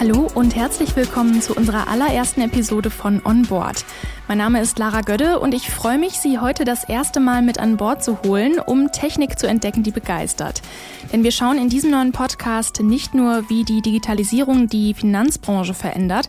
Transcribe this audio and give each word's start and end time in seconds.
Hallo 0.00 0.28
und 0.34 0.56
herzlich 0.56 0.96
willkommen 0.96 1.40
zu 1.40 1.54
unserer 1.54 1.86
allerersten 1.86 2.40
Episode 2.40 2.90
von 2.90 3.22
On 3.24 3.42
Board. 3.42 3.84
Mein 4.26 4.38
Name 4.38 4.60
ist 4.60 4.78
Lara 4.78 5.02
Gödde 5.02 5.38
und 5.38 5.54
ich 5.54 5.70
freue 5.70 5.98
mich, 5.98 6.18
Sie 6.18 6.40
heute 6.40 6.64
das 6.64 6.82
erste 6.82 7.20
Mal 7.20 7.42
mit 7.42 7.60
an 7.60 7.76
Bord 7.76 8.02
zu 8.02 8.20
holen, 8.22 8.58
um 8.58 8.90
Technik 8.90 9.38
zu 9.38 9.46
entdecken, 9.46 9.84
die 9.84 9.92
begeistert. 9.92 10.62
Denn 11.12 11.22
wir 11.22 11.30
schauen 11.30 11.58
in 11.58 11.68
diesem 11.68 11.92
neuen 11.92 12.10
Podcast 12.10 12.82
nicht 12.82 13.14
nur, 13.14 13.48
wie 13.48 13.62
die 13.64 13.82
Digitalisierung 13.82 14.68
die 14.68 14.94
Finanzbranche 14.94 15.74
verändert, 15.74 16.28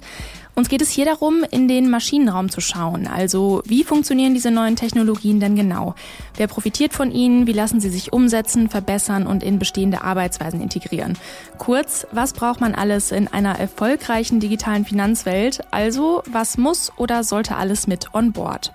uns 0.56 0.70
geht 0.70 0.82
es 0.82 0.90
hier 0.90 1.06
darum, 1.06 1.44
in 1.52 1.68
den 1.68 1.90
Maschinenraum 1.90 2.50
zu 2.50 2.62
schauen. 2.62 3.08
Also, 3.08 3.62
wie 3.66 3.84
funktionieren 3.84 4.34
diese 4.34 4.52
neuen 4.52 4.76
Technologien 4.76 5.40
denn 5.40 5.56
genau? 5.56 5.96
Wer 6.38 6.48
profitiert 6.48 6.94
von 6.94 7.12
ihnen? 7.12 7.46
Wie 7.46 7.54
lassen 7.54 7.80
sie 7.80 7.90
sich 7.90 8.14
umsetzen, 8.14 8.70
verbessern 8.70 9.28
und 9.28 9.44
in 9.44 9.60
bestehende 9.60 10.02
Arbeitsweisen 10.02 10.62
integrieren? 10.62 11.18
Kurz, 11.58 12.08
was 12.12 12.34
braucht 12.34 12.62
man 12.62 12.74
alles 12.74 13.12
in 13.12 13.28
einer 13.28 13.60
erfolgreichen 13.60 14.40
digitalen 14.40 14.86
Finanzwelt? 14.86 15.62
Also, 15.72 16.24
was 16.26 16.58
muss 16.58 16.92
oder 16.98 17.24
sollte 17.24 17.56
alles 17.58 17.88
mit 17.88 18.14
on 18.14 18.32
board? 18.32 18.72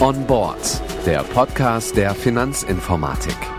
On 0.00 0.26
Board, 0.26 0.82
der 1.06 1.22
Podcast 1.22 1.96
der 1.96 2.14
Finanzinformatik. 2.14 3.53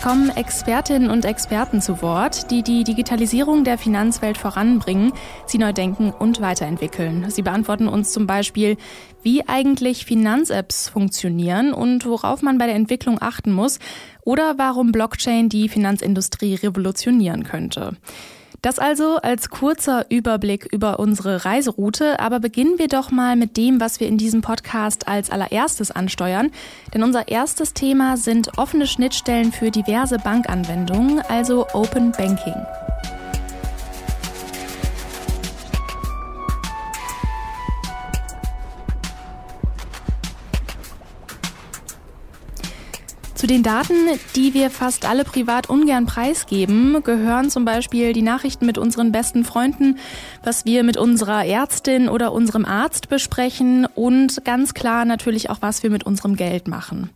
Kommen 0.00 0.30
Expertinnen 0.30 1.10
und 1.10 1.24
Experten 1.24 1.80
zu 1.80 2.00
Wort, 2.00 2.50
die 2.50 2.62
die 2.62 2.84
Digitalisierung 2.84 3.64
der 3.64 3.76
Finanzwelt 3.76 4.38
voranbringen, 4.38 5.12
sie 5.46 5.58
neu 5.58 5.72
denken 5.72 6.10
und 6.10 6.40
weiterentwickeln. 6.40 7.30
Sie 7.30 7.42
beantworten 7.42 7.86
uns 7.86 8.12
zum 8.12 8.26
Beispiel, 8.26 8.76
wie 9.22 9.46
eigentlich 9.46 10.06
Finanzapps 10.06 10.88
funktionieren 10.88 11.72
und 11.72 12.06
worauf 12.06 12.40
man 12.40 12.56
bei 12.56 12.66
der 12.66 12.76
Entwicklung 12.76 13.20
achten 13.20 13.52
muss 13.52 13.78
oder 14.22 14.58
warum 14.58 14.90
Blockchain 14.90 15.48
die 15.48 15.68
Finanzindustrie 15.68 16.54
revolutionieren 16.54 17.44
könnte. 17.44 17.96
Das 18.64 18.78
also 18.78 19.18
als 19.18 19.50
kurzer 19.50 20.06
Überblick 20.08 20.72
über 20.72 20.98
unsere 20.98 21.44
Reiseroute, 21.44 22.18
aber 22.18 22.40
beginnen 22.40 22.78
wir 22.78 22.88
doch 22.88 23.10
mal 23.10 23.36
mit 23.36 23.58
dem, 23.58 23.78
was 23.78 24.00
wir 24.00 24.08
in 24.08 24.16
diesem 24.16 24.40
Podcast 24.40 25.06
als 25.06 25.28
allererstes 25.28 25.90
ansteuern. 25.90 26.50
Denn 26.94 27.02
unser 27.02 27.28
erstes 27.28 27.74
Thema 27.74 28.16
sind 28.16 28.56
offene 28.56 28.86
Schnittstellen 28.86 29.52
für 29.52 29.70
diverse 29.70 30.16
Bankanwendungen, 30.16 31.20
also 31.28 31.66
Open 31.74 32.12
Banking. 32.12 32.54
Zu 43.44 43.48
den 43.48 43.62
Daten, 43.62 44.08
die 44.36 44.54
wir 44.54 44.70
fast 44.70 45.04
alle 45.04 45.22
privat 45.22 45.68
ungern 45.68 46.06
preisgeben, 46.06 47.02
gehören 47.04 47.50
zum 47.50 47.66
Beispiel 47.66 48.14
die 48.14 48.22
Nachrichten 48.22 48.64
mit 48.64 48.78
unseren 48.78 49.12
besten 49.12 49.44
Freunden, 49.44 49.98
was 50.42 50.64
wir 50.64 50.82
mit 50.82 50.96
unserer 50.96 51.44
Ärztin 51.44 52.08
oder 52.08 52.32
unserem 52.32 52.64
Arzt 52.64 53.10
besprechen 53.10 53.84
und 53.84 54.46
ganz 54.46 54.72
klar 54.72 55.04
natürlich 55.04 55.50
auch, 55.50 55.58
was 55.60 55.82
wir 55.82 55.90
mit 55.90 56.04
unserem 56.04 56.36
Geld 56.36 56.68
machen. 56.68 57.10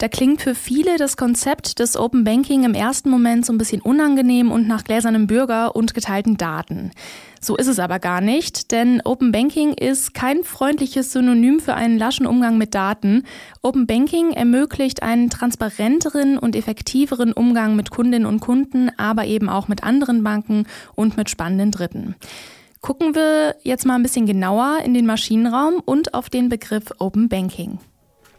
Da 0.00 0.08
klingt 0.08 0.40
für 0.40 0.54
viele 0.54 0.96
das 0.96 1.18
Konzept 1.18 1.78
des 1.78 1.94
Open 1.94 2.24
Banking 2.24 2.64
im 2.64 2.72
ersten 2.72 3.10
Moment 3.10 3.44
so 3.44 3.52
ein 3.52 3.58
bisschen 3.58 3.82
unangenehm 3.82 4.50
und 4.50 4.66
nach 4.66 4.82
gläsernem 4.82 5.26
Bürger 5.26 5.76
und 5.76 5.92
geteilten 5.92 6.38
Daten. 6.38 6.92
So 7.38 7.54
ist 7.54 7.66
es 7.66 7.78
aber 7.78 7.98
gar 7.98 8.22
nicht, 8.22 8.72
denn 8.72 9.02
Open 9.04 9.30
Banking 9.30 9.74
ist 9.74 10.14
kein 10.14 10.42
freundliches 10.42 11.12
Synonym 11.12 11.60
für 11.60 11.74
einen 11.74 11.98
laschen 11.98 12.26
Umgang 12.26 12.56
mit 12.56 12.74
Daten. 12.74 13.24
Open 13.60 13.86
Banking 13.86 14.30
ermöglicht 14.30 15.02
einen 15.02 15.28
transparenteren 15.28 16.38
und 16.38 16.56
effektiveren 16.56 17.34
Umgang 17.34 17.76
mit 17.76 17.90
Kundinnen 17.90 18.24
und 18.24 18.40
Kunden, 18.40 18.90
aber 18.96 19.26
eben 19.26 19.50
auch 19.50 19.68
mit 19.68 19.84
anderen 19.84 20.24
Banken 20.24 20.64
und 20.94 21.18
mit 21.18 21.28
spannenden 21.28 21.72
Dritten. 21.72 22.14
Gucken 22.80 23.14
wir 23.14 23.54
jetzt 23.64 23.84
mal 23.84 23.96
ein 23.96 24.02
bisschen 24.02 24.24
genauer 24.24 24.78
in 24.82 24.94
den 24.94 25.04
Maschinenraum 25.04 25.82
und 25.84 26.14
auf 26.14 26.30
den 26.30 26.48
Begriff 26.48 26.84
Open 26.98 27.28
Banking. 27.28 27.80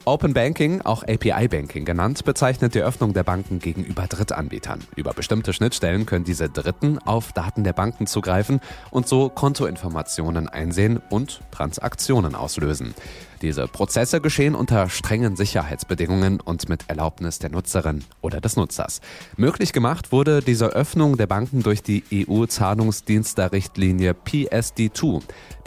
Open 0.03 0.33
Banking, 0.33 0.81
auch 0.81 1.03
API 1.03 1.47
Banking 1.47 1.85
genannt, 1.85 2.25
bezeichnet 2.25 2.73
die 2.73 2.81
Öffnung 2.81 3.13
der 3.13 3.23
Banken 3.23 3.59
gegenüber 3.59 4.07
Drittanbietern. 4.07 4.79
Über 4.95 5.13
bestimmte 5.13 5.53
Schnittstellen 5.53 6.07
können 6.07 6.25
diese 6.25 6.49
Dritten 6.49 6.97
auf 6.97 7.33
Daten 7.33 7.63
der 7.63 7.73
Banken 7.73 8.07
zugreifen 8.07 8.61
und 8.89 9.07
so 9.07 9.29
Kontoinformationen 9.29 10.49
einsehen 10.49 10.99
und 11.11 11.41
Transaktionen 11.51 12.33
auslösen. 12.33 12.95
Diese 13.43 13.67
Prozesse 13.67 14.21
geschehen 14.21 14.55
unter 14.55 14.89
strengen 14.89 15.35
Sicherheitsbedingungen 15.35 16.39
und 16.39 16.67
mit 16.67 16.89
Erlaubnis 16.89 17.37
der 17.37 17.51
Nutzerin 17.51 18.03
oder 18.21 18.41
des 18.41 18.55
Nutzers. 18.55 19.01
Möglich 19.37 19.71
gemacht 19.71 20.11
wurde 20.11 20.41
diese 20.41 20.67
Öffnung 20.67 21.17
der 21.17 21.27
Banken 21.27 21.61
durch 21.61 21.83
die 21.83 22.03
EU-Zahlungsdiensterrichtlinie 22.11 24.13
PSD2, 24.13 25.21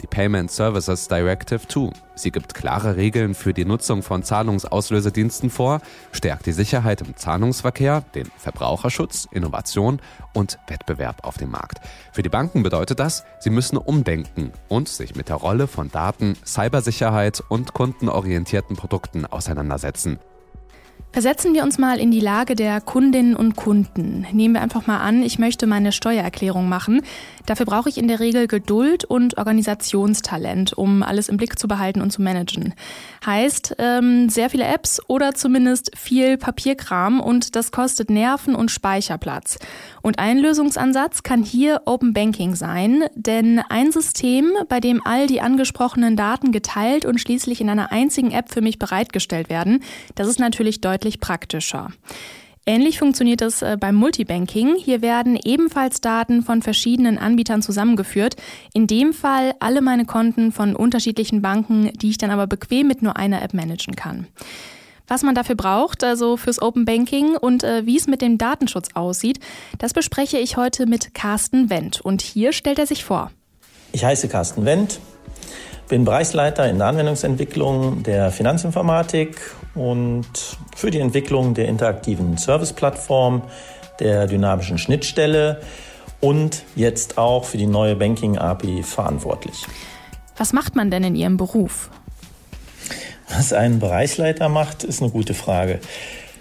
die 0.05 0.15
Payment 0.15 0.51
Services 0.51 1.07
Directive 1.07 1.67
2. 1.67 1.89
Sie 2.13 2.31
gibt 2.31 2.53
klare 2.53 2.95
Regeln 2.95 3.33
für 3.33 3.53
die 3.53 3.65
Nutzung 3.65 4.03
von 4.03 4.23
Zahlungsauslösediensten 4.23 5.49
vor, 5.49 5.81
stärkt 6.11 6.45
die 6.45 6.51
Sicherheit 6.51 7.01
im 7.01 7.17
Zahlungsverkehr, 7.17 8.03
den 8.13 8.29
Verbraucherschutz, 8.37 9.27
Innovation 9.31 9.99
und 10.33 10.59
Wettbewerb 10.67 11.25
auf 11.25 11.37
dem 11.37 11.49
Markt. 11.51 11.81
Für 12.13 12.21
die 12.21 12.29
Banken 12.29 12.61
bedeutet 12.61 12.99
das, 12.99 13.25
sie 13.39 13.49
müssen 13.49 13.77
umdenken 13.77 14.51
und 14.69 14.87
sich 14.89 15.15
mit 15.15 15.29
der 15.29 15.37
Rolle 15.37 15.67
von 15.67 15.89
Daten, 15.89 16.37
Cybersicherheit 16.45 17.43
und 17.49 17.55
und 17.55 17.73
kundenorientierten 17.73 18.75
Produkten 18.75 19.25
auseinandersetzen. 19.25 20.19
Versetzen 21.15 21.53
wir 21.53 21.63
uns 21.63 21.77
mal 21.77 21.97
in 21.97 22.11
die 22.11 22.19
Lage 22.19 22.55
der 22.55 22.81
Kundinnen 22.81 23.37
und 23.37 23.55
Kunden. 23.55 24.27
Nehmen 24.33 24.55
wir 24.55 24.61
einfach 24.61 24.85
mal 24.85 24.97
an, 24.97 25.23
ich 25.23 25.39
möchte 25.39 25.65
meine 25.65 25.93
Steuererklärung 25.93 26.67
machen. 26.67 27.03
Dafür 27.45 27.65
brauche 27.65 27.87
ich 27.87 27.97
in 27.97 28.09
der 28.09 28.19
Regel 28.19 28.47
Geduld 28.47 29.05
und 29.05 29.37
Organisationstalent, 29.37 30.73
um 30.73 31.03
alles 31.03 31.29
im 31.29 31.37
Blick 31.37 31.57
zu 31.57 31.69
behalten 31.69 32.01
und 32.01 32.11
zu 32.11 32.21
managen. 32.21 32.73
Heißt, 33.25 33.77
ähm, 33.79 34.27
sehr 34.27 34.49
viele 34.49 34.65
Apps 34.65 34.99
oder 35.07 35.33
zumindest 35.33 35.97
viel 35.97 36.37
Papierkram 36.37 37.21
und 37.21 37.55
das 37.55 37.71
kostet 37.71 38.09
Nerven 38.09 38.53
und 38.53 38.69
Speicherplatz. 38.69 39.57
Und 40.01 40.19
ein 40.19 40.37
Lösungsansatz 40.37 41.23
kann 41.23 41.43
hier 41.43 41.83
Open 41.85 42.11
Banking 42.11 42.55
sein, 42.55 43.05
denn 43.15 43.61
ein 43.69 43.93
System, 43.93 44.51
bei 44.67 44.81
dem 44.81 45.01
all 45.05 45.27
die 45.27 45.39
angesprochenen 45.39 46.17
Daten 46.17 46.51
geteilt 46.51 47.05
und 47.05 47.21
schließlich 47.21 47.61
in 47.61 47.69
einer 47.69 47.93
einzigen 47.93 48.31
App 48.31 48.51
für 48.51 48.61
mich 48.61 48.79
bereitgestellt 48.79 49.49
werden, 49.49 49.81
das 50.15 50.27
ist 50.27 50.39
natürlich 50.39 50.81
deutlich 50.81 51.04
deutlich 51.05 51.19
praktischer. 51.19 51.91
Ähnlich 52.67 52.97
funktioniert 52.97 53.43
es 53.43 53.61
äh, 53.61 53.77
beim 53.79 53.93
Multibanking. 53.93 54.75
Hier 54.75 55.03
werden 55.03 55.37
ebenfalls 55.43 56.01
Daten 56.01 56.41
von 56.41 56.63
verschiedenen 56.63 57.19
Anbietern 57.19 57.61
zusammengeführt. 57.61 58.37
In 58.73 58.87
dem 58.87 59.13
Fall 59.13 59.53
alle 59.59 59.81
meine 59.81 60.05
Konten 60.05 60.51
von 60.51 60.75
unterschiedlichen 60.75 61.43
Banken, 61.43 61.91
die 61.93 62.09
ich 62.09 62.17
dann 62.17 62.31
aber 62.31 62.47
bequem 62.47 62.87
mit 62.87 63.03
nur 63.03 63.17
einer 63.17 63.43
App 63.43 63.53
managen 63.53 63.95
kann. 63.95 64.25
Was 65.07 65.21
man 65.21 65.35
dafür 65.35 65.53
braucht, 65.53 66.03
also 66.03 66.37
fürs 66.37 66.59
Open 66.59 66.85
Banking 66.85 67.37
und 67.37 67.63
äh, 67.63 67.85
wie 67.85 67.97
es 67.97 68.07
mit 68.07 68.23
dem 68.23 68.39
Datenschutz 68.39 68.89
aussieht, 68.95 69.39
das 69.77 69.93
bespreche 69.93 70.39
ich 70.39 70.57
heute 70.57 70.87
mit 70.87 71.13
Carsten 71.13 71.69
Wendt. 71.69 72.01
Und 72.01 72.23
hier 72.23 72.51
stellt 72.51 72.79
er 72.79 72.87
sich 72.87 73.05
vor. 73.05 73.29
Ich 73.91 74.03
heiße 74.03 74.27
Carsten 74.27 74.65
Wendt, 74.65 74.99
bin 75.87 76.05
Bereichsleiter 76.05 76.69
in 76.69 76.77
der 76.77 76.87
Anwendungsentwicklung 76.87 78.03
der 78.03 78.31
Finanzinformatik 78.31 79.39
und 79.75 80.25
für 80.75 80.91
die 80.91 80.99
Entwicklung 80.99 81.53
der 81.53 81.67
interaktiven 81.67 82.37
Serviceplattform, 82.37 83.43
der 83.99 84.27
dynamischen 84.27 84.77
Schnittstelle 84.77 85.61
und 86.21 86.63
jetzt 86.75 87.17
auch 87.17 87.45
für 87.45 87.57
die 87.57 87.67
neue 87.67 87.95
Banking 87.95 88.37
API 88.37 88.83
verantwortlich. 88.83 89.65
Was 90.37 90.53
macht 90.53 90.75
man 90.75 90.91
denn 90.91 91.03
in 91.03 91.15
Ihrem 91.15 91.37
Beruf? 91.37 91.89
Was 93.29 93.53
ein 93.53 93.79
Bereichsleiter 93.79 94.49
macht, 94.49 94.83
ist 94.83 95.01
eine 95.01 95.11
gute 95.11 95.33
Frage. 95.33 95.79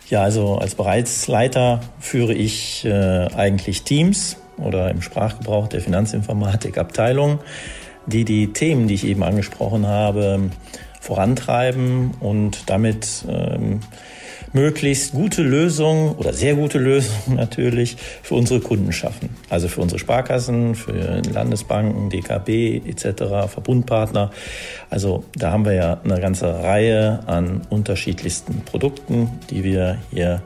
Ja, 0.08 0.22
also 0.22 0.56
als 0.56 0.74
Bereichsleiter 0.74 1.80
führe 1.98 2.34
ich 2.34 2.84
äh, 2.84 3.28
eigentlich 3.34 3.82
Teams 3.82 4.36
oder 4.58 4.90
im 4.90 5.00
Sprachgebrauch 5.00 5.68
der 5.68 5.80
Finanzinformatik 5.80 6.78
Abteilungen, 6.78 7.38
die 8.06 8.24
die 8.24 8.52
Themen, 8.52 8.88
die 8.88 8.94
ich 8.94 9.06
eben 9.06 9.22
angesprochen 9.22 9.86
habe, 9.86 10.50
vorantreiben 11.00 12.12
und 12.20 12.70
damit 12.70 13.24
ähm, 13.28 13.80
möglichst 14.54 15.12
gute 15.12 15.42
Lösungen 15.42 16.14
oder 16.14 16.32
sehr 16.32 16.54
gute 16.54 16.78
Lösungen 16.78 17.36
natürlich 17.36 17.96
für 18.22 18.36
unsere 18.36 18.60
Kunden 18.60 18.92
schaffen. 18.92 19.36
Also 19.50 19.68
für 19.68 19.82
unsere 19.82 19.98
Sparkassen, 19.98 20.74
für 20.74 21.20
Landesbanken, 21.30 22.08
DKB 22.08 22.82
etc., 22.86 23.48
Verbundpartner. 23.48 24.30
Also 24.88 25.24
da 25.34 25.50
haben 25.50 25.66
wir 25.66 25.74
ja 25.74 26.00
eine 26.02 26.20
ganze 26.20 26.62
Reihe 26.62 27.20
an 27.26 27.62
unterschiedlichsten 27.68 28.62
Produkten, 28.64 29.28
die 29.50 29.64
wir 29.64 29.98
hier 30.10 30.40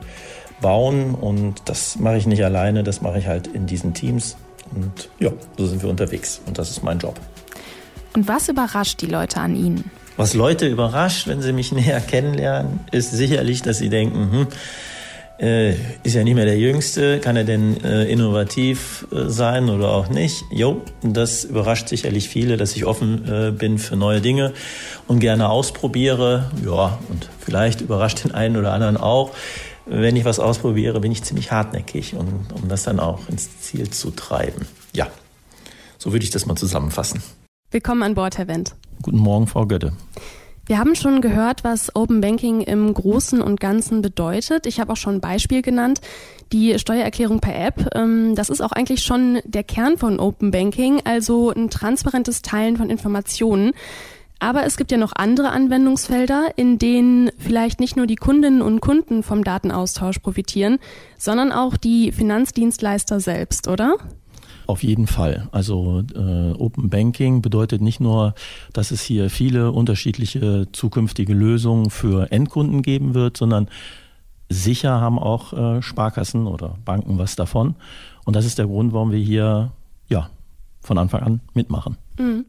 bauen 0.59 1.15
und 1.15 1.61
das 1.65 1.97
mache 1.97 2.17
ich 2.17 2.27
nicht 2.27 2.43
alleine, 2.43 2.83
das 2.83 3.01
mache 3.01 3.19
ich 3.19 3.27
halt 3.27 3.47
in 3.47 3.65
diesen 3.65 3.93
Teams 3.93 4.35
und 4.75 5.09
ja, 5.19 5.31
so 5.57 5.67
sind 5.67 5.81
wir 5.81 5.89
unterwegs 5.89 6.41
und 6.45 6.57
das 6.57 6.69
ist 6.69 6.83
mein 6.83 6.99
Job. 6.99 7.17
Und 8.13 8.27
was 8.27 8.49
überrascht 8.49 9.01
die 9.01 9.07
Leute 9.07 9.39
an 9.39 9.55
Ihnen? 9.55 9.91
Was 10.17 10.33
Leute 10.33 10.67
überrascht, 10.67 11.27
wenn 11.27 11.41
sie 11.41 11.53
mich 11.53 11.71
näher 11.71 12.01
kennenlernen, 12.01 12.81
ist 12.91 13.11
sicherlich, 13.11 13.61
dass 13.61 13.77
sie 13.77 13.89
denken, 13.89 14.31
hm, 14.31 14.47
äh, 15.39 15.75
ist 16.03 16.15
ja 16.15 16.23
nicht 16.25 16.35
mehr 16.35 16.45
der 16.45 16.57
Jüngste, 16.57 17.19
kann 17.19 17.37
er 17.37 17.45
denn 17.45 17.81
äh, 17.83 18.03
innovativ 18.03 19.07
äh, 19.11 19.29
sein 19.29 19.69
oder 19.69 19.89
auch 19.91 20.09
nicht? 20.09 20.43
Jo, 20.51 20.81
das 21.01 21.45
überrascht 21.45 21.87
sicherlich 21.87 22.27
viele, 22.27 22.57
dass 22.57 22.75
ich 22.75 22.85
offen 22.85 23.25
äh, 23.25 23.51
bin 23.51 23.77
für 23.77 23.95
neue 23.95 24.19
Dinge 24.19 24.51
und 25.07 25.19
gerne 25.19 25.49
ausprobiere. 25.49 26.51
Ja, 26.65 26.99
und 27.07 27.29
vielleicht 27.39 27.79
überrascht 27.79 28.25
den 28.25 28.31
einen 28.31 28.57
oder 28.57 28.73
anderen 28.73 28.97
auch. 28.97 29.31
Wenn 29.85 30.17
ich 30.17 30.25
was 30.25 30.39
ausprobiere, 30.39 30.99
bin 30.99 31.11
ich 31.11 31.23
ziemlich 31.23 31.51
hartnäckig, 31.51 32.15
um, 32.15 32.45
um 32.53 32.67
das 32.67 32.83
dann 32.83 32.99
auch 32.99 33.27
ins 33.29 33.61
Ziel 33.61 33.89
zu 33.89 34.11
treiben. 34.11 34.67
Ja, 34.93 35.07
so 35.97 36.11
würde 36.11 36.25
ich 36.25 36.31
das 36.31 36.45
mal 36.45 36.57
zusammenfassen. 36.57 37.23
Willkommen 37.71 38.01
an 38.01 38.15
Bord, 38.15 38.39
Herr 38.39 38.47
Wendt. 38.47 38.73
Guten 39.03 39.19
Morgen, 39.19 39.45
Frau 39.45 39.67
Götte. 39.67 39.93
Wir 40.65 40.79
haben 40.79 40.95
schon 40.95 41.21
gehört, 41.21 41.63
was 41.63 41.95
Open 41.95 42.19
Banking 42.19 42.61
im 42.61 42.91
Großen 42.91 43.43
und 43.43 43.59
Ganzen 43.59 44.01
bedeutet. 44.01 44.65
Ich 44.65 44.79
habe 44.79 44.91
auch 44.91 44.97
schon 44.97 45.15
ein 45.15 45.21
Beispiel 45.21 45.61
genannt, 45.61 46.01
die 46.51 46.79
Steuererklärung 46.79 47.41
per 47.41 47.53
App. 47.53 47.95
Ähm, 47.95 48.33
das 48.33 48.49
ist 48.49 48.61
auch 48.61 48.71
eigentlich 48.71 49.03
schon 49.03 49.39
der 49.45 49.63
Kern 49.63 49.99
von 49.99 50.19
Open 50.19 50.49
Banking, 50.49 51.01
also 51.03 51.51
ein 51.51 51.69
transparentes 51.69 52.41
Teilen 52.41 52.75
von 52.75 52.89
Informationen. 52.89 53.73
Aber 54.39 54.65
es 54.65 54.75
gibt 54.75 54.91
ja 54.91 54.97
noch 54.97 55.13
andere 55.15 55.51
Anwendungsfelder, 55.51 56.53
in 56.55 56.79
denen 56.79 57.29
vielleicht 57.37 57.79
nicht 57.79 57.97
nur 57.97 58.07
die 58.07 58.15
Kundinnen 58.15 58.63
und 58.63 58.79
Kunden 58.79 59.21
vom 59.21 59.43
Datenaustausch 59.43 60.17
profitieren, 60.17 60.79
sondern 61.19 61.51
auch 61.51 61.77
die 61.77 62.11
Finanzdienstleister 62.11 63.19
selbst, 63.19 63.67
oder? 63.67 63.97
Auf 64.69 64.83
jeden 64.83 65.07
Fall. 65.07 65.49
Also 65.51 66.03
äh, 66.13 66.51
Open 66.51 66.91
Banking 66.91 67.41
bedeutet 67.41 67.81
nicht 67.81 67.99
nur, 67.99 68.35
dass 68.71 68.91
es 68.91 69.01
hier 69.01 69.31
viele 69.31 69.71
unterschiedliche 69.71 70.67
zukünftige 70.71 71.33
Lösungen 71.33 71.89
für 71.89 72.31
Endkunden 72.31 72.83
geben 72.83 73.15
wird, 73.15 73.35
sondern 73.35 73.67
sicher 74.47 75.01
haben 75.01 75.17
auch 75.17 75.53
äh, 75.53 75.81
Sparkassen 75.81 76.45
oder 76.45 76.77
Banken 76.85 77.17
was 77.17 77.35
davon. 77.35 77.73
Und 78.25 78.35
das 78.35 78.45
ist 78.45 78.59
der 78.59 78.67
Grund, 78.67 78.93
warum 78.93 79.11
wir 79.11 79.17
hier 79.17 79.71
ja 80.07 80.29
von 80.81 80.99
Anfang 80.99 81.23
an 81.23 81.41
mitmachen. 81.55 81.97
Mhm. 82.19 82.45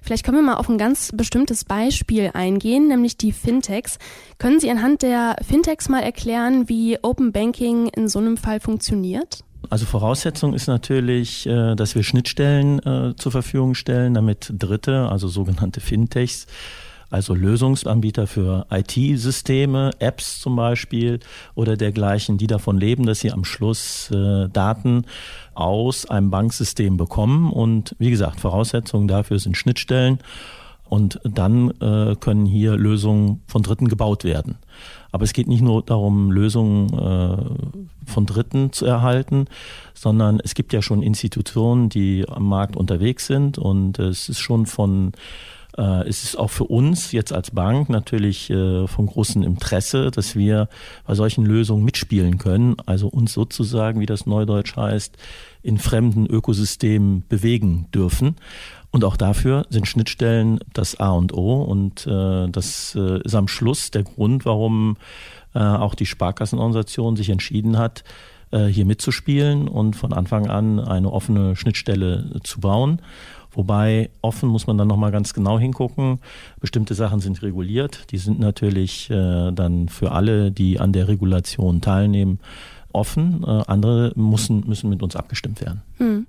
Vielleicht 0.00 0.24
können 0.24 0.38
wir 0.38 0.42
mal 0.42 0.56
auf 0.56 0.70
ein 0.70 0.78
ganz 0.78 1.12
bestimmtes 1.14 1.66
Beispiel 1.66 2.30
eingehen, 2.32 2.88
nämlich 2.88 3.18
die 3.18 3.32
Fintechs. 3.32 3.98
Können 4.38 4.58
Sie 4.58 4.70
anhand 4.70 5.02
der 5.02 5.36
Fintechs 5.46 5.90
mal 5.90 6.00
erklären, 6.00 6.70
wie 6.70 6.98
Open 7.02 7.30
Banking 7.32 7.88
in 7.88 8.08
so 8.08 8.20
einem 8.20 8.38
Fall 8.38 8.58
funktioniert? 8.58 9.44
Also 9.70 9.84
Voraussetzung 9.84 10.54
ist 10.54 10.66
natürlich, 10.66 11.46
äh, 11.46 11.74
dass 11.74 11.94
wir 11.94 12.02
Schnittstellen 12.02 12.78
äh, 12.80 13.16
zur 13.16 13.32
Verfügung 13.32 13.74
stellen, 13.74 14.14
damit 14.14 14.52
Dritte, 14.56 15.08
also 15.10 15.28
sogenannte 15.28 15.80
Fintechs, 15.80 16.46
also 17.10 17.34
Lösungsanbieter 17.34 18.26
für 18.26 18.66
IT-Systeme, 18.70 19.92
Apps 19.98 20.40
zum 20.40 20.56
Beispiel 20.56 21.20
oder 21.54 21.76
dergleichen, 21.76 22.36
die 22.36 22.46
davon 22.46 22.78
leben, 22.78 23.06
dass 23.06 23.20
sie 23.20 23.32
am 23.32 23.44
Schluss 23.44 24.10
äh, 24.10 24.48
Daten 24.48 25.04
aus 25.54 26.06
einem 26.06 26.30
Banksystem 26.30 26.96
bekommen. 26.96 27.50
Und 27.50 27.96
wie 27.98 28.10
gesagt, 28.10 28.40
Voraussetzungen 28.40 29.08
dafür 29.08 29.38
sind 29.38 29.56
Schnittstellen. 29.56 30.18
Und 30.88 31.20
dann 31.24 31.70
äh, 31.80 32.16
können 32.18 32.46
hier 32.46 32.76
Lösungen 32.76 33.42
von 33.46 33.62
Dritten 33.62 33.88
gebaut 33.88 34.24
werden. 34.24 34.56
Aber 35.12 35.24
es 35.24 35.32
geht 35.32 35.48
nicht 35.48 35.62
nur 35.62 35.82
darum, 35.82 36.30
Lösungen 36.30 36.92
äh, 36.92 38.10
von 38.10 38.26
Dritten 38.26 38.72
zu 38.72 38.86
erhalten, 38.86 39.46
sondern 39.94 40.40
es 40.42 40.54
gibt 40.54 40.72
ja 40.72 40.82
schon 40.82 41.02
Institutionen, 41.02 41.88
die 41.88 42.26
am 42.28 42.48
Markt 42.48 42.76
unterwegs 42.76 43.26
sind 43.26 43.58
und 43.58 43.98
es 43.98 44.28
ist 44.28 44.38
schon 44.38 44.66
von 44.66 45.12
äh, 45.78 46.06
es 46.08 46.24
ist 46.24 46.38
auch 46.38 46.50
für 46.50 46.64
uns 46.64 47.12
jetzt 47.12 47.32
als 47.32 47.52
Bank 47.52 47.88
natürlich 47.88 48.50
äh, 48.50 48.86
von 48.86 49.06
großem 49.06 49.42
Interesse, 49.42 50.10
dass 50.10 50.36
wir 50.36 50.68
bei 51.06 51.14
solchen 51.14 51.46
Lösungen 51.46 51.84
mitspielen 51.84 52.38
können, 52.38 52.76
also 52.84 53.08
uns 53.08 53.32
sozusagen, 53.32 54.00
wie 54.00 54.06
das 54.06 54.26
Neudeutsch 54.26 54.76
heißt, 54.76 55.16
in 55.62 55.78
fremden 55.78 56.26
Ökosystemen 56.26 57.24
bewegen 57.28 57.86
dürfen. 57.94 58.36
Und 58.98 59.04
auch 59.04 59.16
dafür 59.16 59.64
sind 59.70 59.86
Schnittstellen 59.86 60.58
das 60.72 60.98
A 60.98 61.12
und 61.12 61.32
O. 61.32 61.62
Und 61.62 62.04
äh, 62.08 62.48
das 62.48 62.96
äh, 62.96 63.20
ist 63.22 63.36
am 63.36 63.46
Schluss 63.46 63.92
der 63.92 64.02
Grund, 64.02 64.44
warum 64.44 64.96
äh, 65.54 65.60
auch 65.60 65.94
die 65.94 66.04
Sparkassenorganisation 66.04 67.14
sich 67.14 67.30
entschieden 67.30 67.78
hat, 67.78 68.02
äh, 68.50 68.64
hier 68.66 68.84
mitzuspielen 68.84 69.68
und 69.68 69.94
von 69.94 70.12
Anfang 70.12 70.48
an 70.48 70.80
eine 70.80 71.12
offene 71.12 71.54
Schnittstelle 71.54 72.40
zu 72.42 72.58
bauen. 72.58 73.00
Wobei 73.52 74.10
offen 74.20 74.48
muss 74.48 74.66
man 74.66 74.76
dann 74.76 74.88
nochmal 74.88 75.12
ganz 75.12 75.32
genau 75.32 75.60
hingucken. 75.60 76.18
Bestimmte 76.58 76.94
Sachen 76.94 77.20
sind 77.20 77.40
reguliert. 77.40 78.10
Die 78.10 78.18
sind 78.18 78.40
natürlich 78.40 79.10
äh, 79.10 79.52
dann 79.52 79.88
für 79.88 80.10
alle, 80.10 80.50
die 80.50 80.80
an 80.80 80.92
der 80.92 81.06
Regulation 81.06 81.80
teilnehmen, 81.82 82.40
offen. 82.90 83.44
Äh, 83.46 83.62
andere 83.68 84.10
müssen, 84.16 84.66
müssen 84.66 84.90
mit 84.90 85.04
uns 85.04 85.14
abgestimmt 85.14 85.60
werden. 85.60 85.82
Hm. 85.98 86.26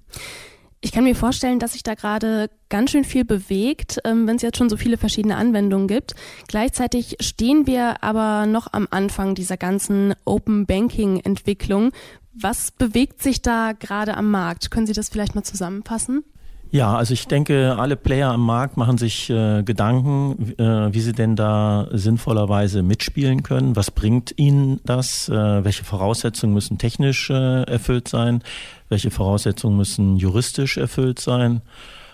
Ich 0.82 0.94
kann 0.94 1.04
mir 1.04 1.16
vorstellen, 1.16 1.60
dass 1.60 1.74
sich 1.74 1.84
da 1.84 1.94
gerade 1.94 2.50
ganz 2.70 2.92
schön 2.92 3.04
viel 3.04 3.26
bewegt, 3.26 4.00
ähm, 4.06 4.28
wenn 4.28 4.38
es 4.38 4.42
jetzt 4.42 4.58
schon 4.58 4.70
so 4.70 4.78
viele 4.78 4.98
verschiedene 4.98 5.36
Anwendungen 5.36 5.88
gibt. 5.88 6.16
Gleichzeitig 6.48 7.18
stehen 7.20 7.68
wir 7.68 8.02
aber 8.02 8.46
noch 8.46 8.72
am 8.72 8.88
Anfang 8.90 9.36
dieser 9.36 9.58
ganzen 9.58 10.14
Open 10.24 10.66
Banking 10.66 11.20
Entwicklung. 11.20 11.92
Was 12.34 12.72
bewegt 12.72 13.22
sich 13.22 13.42
da 13.42 13.74
gerade 13.74 14.16
am 14.16 14.32
Markt? 14.32 14.72
Können 14.72 14.88
Sie 14.88 14.94
das 14.94 15.10
vielleicht 15.10 15.36
mal 15.36 15.44
zusammenfassen? 15.44 16.24
Ja, 16.72 16.96
also 16.96 17.14
ich 17.16 17.28
denke, 17.28 17.76
alle 17.80 17.96
Player 17.96 18.30
am 18.30 18.46
Markt 18.46 18.78
machen 18.78 19.00
sich 19.00 19.30
äh, 19.32 19.64
Gedanken, 19.64 20.54
äh, 20.60 20.94
wie 20.94 21.00
sie 21.02 21.14
denn 21.14 21.36
da 21.36 21.88
sinnvollerweise 21.92 22.84
mitspielen 22.84 23.42
können. 23.42 23.76
Was 23.76 23.90
bringt 23.90 24.38
ihnen 24.38 24.80
das? 24.86 25.30
Äh, 25.30 25.34
welche 25.34 25.84
Voraussetzungen 25.84 26.54
müssen 26.54 26.78
technisch 26.78 27.32
äh, 27.32 27.64
erfüllt 27.64 28.08
sein? 28.08 28.44
Welche 28.90 29.12
Voraussetzungen 29.12 29.78
müssen 29.78 30.18
juristisch 30.18 30.78
erfüllt 30.78 31.20
sein? 31.20 31.62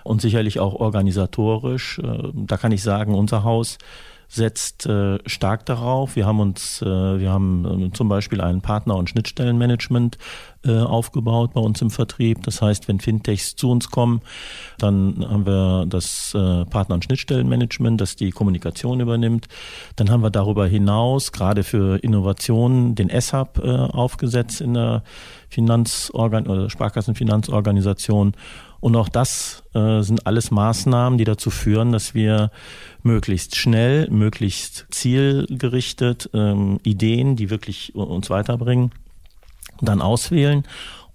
Und 0.03 0.21
sicherlich 0.21 0.59
auch 0.59 0.75
organisatorisch. 0.75 1.97
Äh, 1.99 2.31
da 2.33 2.57
kann 2.57 2.71
ich 2.71 2.83
sagen, 2.83 3.15
unser 3.15 3.43
Haus 3.43 3.79
setzt 4.27 4.85
äh, 4.85 5.19
stark 5.25 5.65
darauf. 5.65 6.15
Wir 6.15 6.25
haben 6.25 6.39
uns, 6.39 6.81
äh, 6.81 6.85
wir 6.85 7.31
haben 7.31 7.89
äh, 7.89 7.91
zum 7.91 8.09
Beispiel 8.09 8.41
ein 8.41 8.61
Partner- 8.61 8.95
und 8.95 9.09
Schnittstellenmanagement 9.09 10.17
äh, 10.65 10.79
aufgebaut 10.79 11.53
bei 11.53 11.61
uns 11.61 11.81
im 11.81 11.89
Vertrieb. 11.89 12.43
Das 12.43 12.61
heißt, 12.61 12.87
wenn 12.87 12.99
Fintechs 12.99 13.55
zu 13.55 13.69
uns 13.69 13.91
kommen, 13.91 14.21
dann 14.77 15.25
haben 15.27 15.45
wir 15.45 15.85
das 15.87 16.33
äh, 16.33 16.65
Partner- 16.65 16.95
und 16.95 17.03
Schnittstellenmanagement, 17.03 18.01
das 18.01 18.15
die 18.15 18.31
Kommunikation 18.31 18.99
übernimmt. 18.99 19.47
Dann 19.95 20.09
haben 20.09 20.23
wir 20.23 20.31
darüber 20.31 20.67
hinaus 20.67 21.31
gerade 21.31 21.63
für 21.63 21.97
Innovationen 22.03 22.95
den 22.95 23.09
SHub 23.09 23.61
äh, 23.63 23.69
aufgesetzt 23.69 24.61
in 24.61 24.73
der 24.73 25.03
Finanzorgan 25.49 26.47
oder 26.47 26.69
Sparkassenfinanzorganisation 26.69 28.33
und 28.85 28.95
auch 28.95 29.09
das 29.09 29.63
äh, 29.73 30.01
sind 30.01 30.27
alles 30.27 30.51
Maßnahmen, 30.51 31.17
die 31.17 31.23
dazu 31.23 31.49
führen, 31.49 31.91
dass 31.91 32.13
wir 32.13 32.51
möglichst 33.01 33.55
schnell, 33.55 34.07
möglichst 34.11 34.85
zielgerichtet 34.91 36.29
ähm, 36.35 36.79
Ideen, 36.83 37.35
die 37.35 37.49
wirklich 37.49 37.95
uns 37.95 38.29
weiterbringen, 38.29 38.91
dann 39.81 40.03
auswählen 40.03 40.65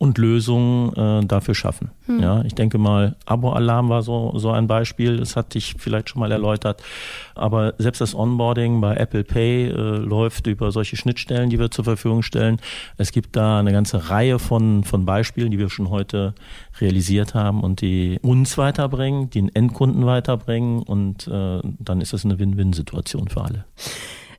und 0.00 0.16
Lösungen 0.16 0.94
äh, 0.94 1.26
dafür 1.26 1.54
schaffen. 1.54 1.90
Hm. 2.06 2.20
Ja, 2.20 2.42
ich 2.44 2.54
denke 2.54 2.78
mal, 2.78 3.16
Abo-Alarm 3.26 3.88
war 3.88 4.02
so, 4.02 4.32
so 4.36 4.50
ein 4.50 4.66
Beispiel, 4.66 5.16
das 5.16 5.34
hatte 5.34 5.58
ich 5.58 5.74
vielleicht 5.78 6.10
schon 6.10 6.20
mal 6.20 6.30
erläutert. 6.30 6.82
Aber 7.34 7.74
selbst 7.78 8.00
das 8.00 8.14
Onboarding 8.14 8.80
bei 8.80 8.96
Apple 8.96 9.24
Pay 9.24 9.68
äh, 9.68 9.72
läuft 9.72 10.46
über 10.46 10.70
solche 10.70 10.96
Schnittstellen, 10.96 11.50
die 11.50 11.58
wir 11.58 11.70
zur 11.70 11.84
Verfügung 11.84 12.22
stellen. 12.22 12.60
Es 12.98 13.10
gibt 13.10 13.34
da 13.36 13.58
eine 13.58 13.72
ganze 13.72 14.10
Reihe 14.10 14.38
von, 14.38 14.84
von 14.84 15.04
Beispielen, 15.04 15.50
die 15.50 15.58
wir 15.58 15.70
schon 15.70 15.90
heute 15.90 16.34
realisiert 16.80 17.34
haben 17.34 17.62
und 17.62 17.80
die 17.80 18.18
uns 18.22 18.56
weiterbringen, 18.56 19.28
die 19.28 19.40
den 19.40 19.54
Endkunden 19.54 20.04
weiterbringen 20.06 20.82
und 20.82 21.26
äh, 21.26 21.60
dann 21.62 22.00
ist 22.00 22.12
das 22.12 22.24
eine 22.24 22.38
Win-Win-Situation 22.38 23.28
für 23.28 23.42
alle. 23.42 23.64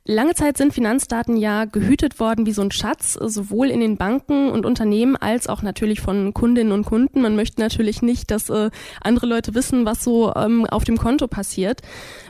Lange 0.04 0.34
Zeit 0.34 0.56
sind 0.56 0.74
Finanzdaten 0.74 1.36
ja 1.36 1.64
gehütet 1.64 2.18
worden 2.18 2.44
wie 2.44 2.52
so 2.52 2.60
ein 2.60 2.72
Schatz, 2.72 3.12
sowohl 3.12 3.70
in 3.70 3.78
den 3.78 3.98
Banken 3.98 4.50
und 4.50 4.66
Unternehmen 4.66 5.14
als 5.14 5.46
auch 5.46 5.62
natürlich 5.62 6.00
von 6.00 6.34
Kundinnen 6.34 6.72
und 6.72 6.84
Kunden. 6.84 7.22
Man 7.22 7.36
möchte 7.36 7.60
natürlich 7.60 8.02
nicht, 8.02 8.32
dass 8.32 8.50
äh, 8.50 8.70
andere 9.00 9.26
Leute 9.26 9.54
wissen, 9.54 9.86
was 9.86 10.02
so 10.02 10.34
ähm, 10.34 10.66
auf 10.66 10.82
dem 10.82 10.96
Konto 10.96 11.28
passiert. 11.28 11.82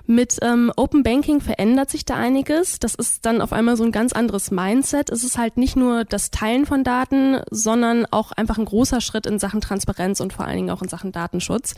Mit 0.06 0.38
ähm, 0.42 0.72
Open 0.76 1.02
Banking 1.02 1.40
verändert 1.40 1.90
sich 1.90 2.04
da 2.04 2.16
einiges. 2.16 2.78
Das 2.80 2.94
ist 2.94 3.24
dann 3.24 3.40
auf 3.40 3.52
einmal 3.52 3.76
so 3.76 3.84
ein 3.84 3.92
ganz 3.92 4.12
anderes 4.12 4.50
Mindset. 4.50 5.10
Es 5.10 5.22
ist 5.22 5.38
halt 5.38 5.56
nicht 5.56 5.76
nur 5.76 6.04
das 6.04 6.30
Teilen 6.30 6.66
von 6.66 6.82
Daten, 6.82 7.38
sondern 7.50 8.06
auch 8.10 8.32
einfach 8.32 8.58
ein 8.58 8.64
großer 8.64 9.00
Schritt 9.00 9.26
in 9.26 9.38
Sachen 9.38 9.60
Transparenz 9.60 10.20
und 10.20 10.32
vor 10.32 10.44
allen 10.44 10.56
Dingen 10.56 10.70
auch 10.70 10.82
in 10.82 10.88
Sachen 10.88 11.12
Datenschutz. 11.12 11.74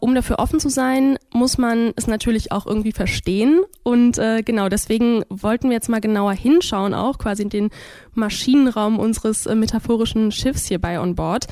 Um 0.00 0.14
dafür 0.14 0.38
offen 0.38 0.60
zu 0.60 0.70
sein, 0.70 1.18
muss 1.32 1.58
man 1.58 1.92
es 1.94 2.06
natürlich 2.06 2.52
auch 2.52 2.66
irgendwie 2.66 2.92
verstehen. 2.92 3.60
Und 3.82 4.18
äh, 4.18 4.42
genau 4.42 4.68
deswegen 4.68 5.24
wollten 5.28 5.68
wir 5.68 5.74
jetzt 5.74 5.90
mal 5.90 6.00
genauer 6.00 6.32
hinschauen, 6.32 6.94
auch 6.94 7.18
quasi 7.18 7.42
in 7.42 7.50
den 7.50 7.70
Maschinenraum 8.16 8.98
unseres 8.98 9.46
äh, 9.46 9.54
metaphorischen 9.54 10.32
Schiffs 10.32 10.66
hier 10.66 10.78
bei 10.78 11.00
On 11.00 11.14
Board. 11.14 11.46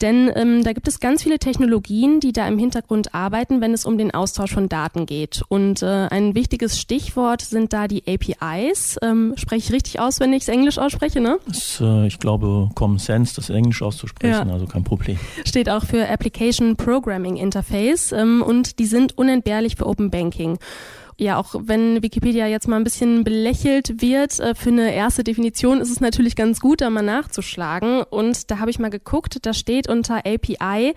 Denn 0.00 0.30
ähm, 0.34 0.64
da 0.64 0.72
gibt 0.72 0.88
es 0.88 0.98
ganz 0.98 1.22
viele 1.22 1.38
Technologien, 1.38 2.20
die 2.20 2.32
da 2.32 2.48
im 2.48 2.58
Hintergrund 2.58 3.14
arbeiten, 3.14 3.60
wenn 3.60 3.74
es 3.74 3.84
um 3.84 3.98
den 3.98 4.12
Austausch 4.12 4.52
von 4.52 4.68
Daten 4.68 5.04
geht. 5.04 5.42
Und 5.48 5.82
äh, 5.82 5.86
ein 5.86 6.34
wichtiges 6.34 6.80
Stichwort 6.80 7.42
sind 7.42 7.72
da 7.74 7.86
die 7.86 8.04
APIs. 8.06 8.96
Ähm, 9.02 9.34
spreche 9.36 9.66
ich 9.66 9.72
richtig 9.72 10.00
aus, 10.00 10.18
wenn 10.18 10.32
ich 10.32 10.44
es 10.44 10.48
Englisch 10.48 10.78
ausspreche, 10.78 11.20
ne? 11.20 11.38
Das, 11.46 11.80
äh, 11.82 12.06
ich 12.06 12.18
glaube, 12.18 12.70
Common 12.74 12.98
Sense, 12.98 13.34
das 13.36 13.50
Englisch 13.50 13.82
auszusprechen, 13.82 14.48
ja. 14.48 14.52
also 14.52 14.66
kein 14.66 14.84
Problem. 14.84 15.18
Steht 15.44 15.68
auch 15.68 15.84
für 15.84 16.08
Application 16.08 16.76
Programming 16.76 17.36
Interface 17.36 18.12
ähm, 18.12 18.42
und 18.42 18.78
die 18.78 18.86
sind 18.86 19.18
unentbehrlich 19.18 19.76
für 19.76 19.86
Open 19.86 20.10
Banking 20.10 20.58
ja, 21.20 21.36
auch 21.36 21.54
wenn 21.58 22.02
Wikipedia 22.02 22.46
jetzt 22.46 22.66
mal 22.66 22.76
ein 22.76 22.84
bisschen 22.84 23.24
belächelt 23.24 24.00
wird, 24.00 24.40
äh, 24.40 24.54
für 24.54 24.70
eine 24.70 24.94
erste 24.94 25.22
Definition 25.22 25.80
ist 25.80 25.90
es 25.90 26.00
natürlich 26.00 26.34
ganz 26.34 26.60
gut, 26.60 26.80
da 26.80 26.88
mal 26.88 27.02
nachzuschlagen. 27.02 28.02
Und 28.02 28.50
da 28.50 28.58
habe 28.58 28.70
ich 28.70 28.78
mal 28.78 28.88
geguckt, 28.88 29.38
da 29.42 29.52
steht 29.52 29.86
unter 29.88 30.24
API 30.24 30.94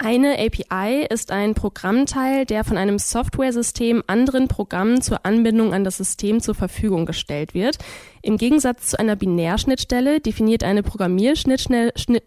eine 0.00 0.38
API 0.38 1.08
ist 1.10 1.32
ein 1.32 1.54
Programmteil, 1.54 2.46
der 2.46 2.62
von 2.62 2.76
einem 2.76 3.00
Softwaresystem 3.00 4.04
anderen 4.06 4.46
Programmen 4.46 5.02
zur 5.02 5.26
Anbindung 5.26 5.74
an 5.74 5.82
das 5.82 5.96
System 5.96 6.40
zur 6.40 6.54
Verfügung 6.54 7.04
gestellt 7.04 7.52
wird. 7.52 7.78
Im 8.28 8.36
Gegensatz 8.36 8.88
zu 8.88 8.98
einer 8.98 9.16
Binärschnittstelle 9.16 10.20
definiert 10.20 10.62
eine 10.62 10.82
Programmierschnittstelle, 10.82 11.92
Schnitt, 11.96 12.24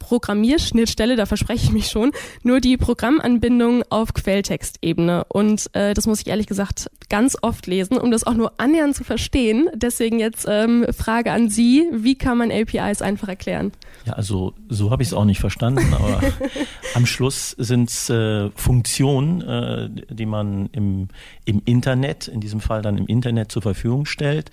Programmierschnittstelle, 0.00 1.14
da 1.14 1.26
verspreche 1.26 1.66
ich 1.66 1.70
mich 1.70 1.90
schon, 1.90 2.10
nur 2.42 2.58
die 2.60 2.76
Programmanbindung 2.76 3.84
auf 3.88 4.14
Quelltextebene. 4.14 5.24
Und 5.28 5.70
äh, 5.72 5.94
das 5.94 6.08
muss 6.08 6.22
ich 6.22 6.26
ehrlich 6.26 6.48
gesagt 6.48 6.90
ganz 7.08 7.36
oft 7.40 7.68
lesen, 7.68 7.98
um 7.98 8.10
das 8.10 8.24
auch 8.24 8.34
nur 8.34 8.54
annähernd 8.56 8.96
zu 8.96 9.04
verstehen. 9.04 9.68
Deswegen 9.76 10.18
jetzt 10.18 10.44
ähm, 10.48 10.86
Frage 10.90 11.30
an 11.30 11.48
Sie, 11.48 11.88
wie 11.92 12.16
kann 12.16 12.36
man 12.36 12.50
APIs 12.50 13.00
einfach 13.00 13.28
erklären? 13.28 13.70
Ja, 14.06 14.14
also 14.14 14.54
so 14.68 14.90
habe 14.90 15.04
ich 15.04 15.10
es 15.10 15.14
auch 15.14 15.24
nicht 15.24 15.38
verstanden, 15.38 15.94
aber 15.94 16.20
am 16.94 17.06
Schluss 17.06 17.50
sind 17.50 17.90
es 17.90 18.10
äh, 18.10 18.50
Funktionen, 18.56 19.40
äh, 19.40 19.88
die 20.12 20.26
man 20.26 20.68
im, 20.72 21.06
im 21.44 21.62
Internet, 21.64 22.26
in 22.26 22.40
diesem 22.40 22.58
Fall 22.58 22.82
dann 22.82 22.98
im 22.98 23.06
Internet 23.06 23.52
zur 23.52 23.62
Verfügung 23.62 24.04
stellt, 24.04 24.50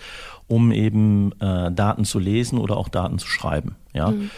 um 0.52 0.72
eben 0.72 1.32
äh, 1.40 1.72
Daten 1.72 2.04
zu 2.04 2.20
lesen 2.20 2.60
oder 2.60 2.76
auch 2.76 2.90
Daten 2.90 3.18
zu 3.18 3.28
schreiben. 3.28 3.76
Ja. 3.94 4.12
Mhm. 4.12 4.30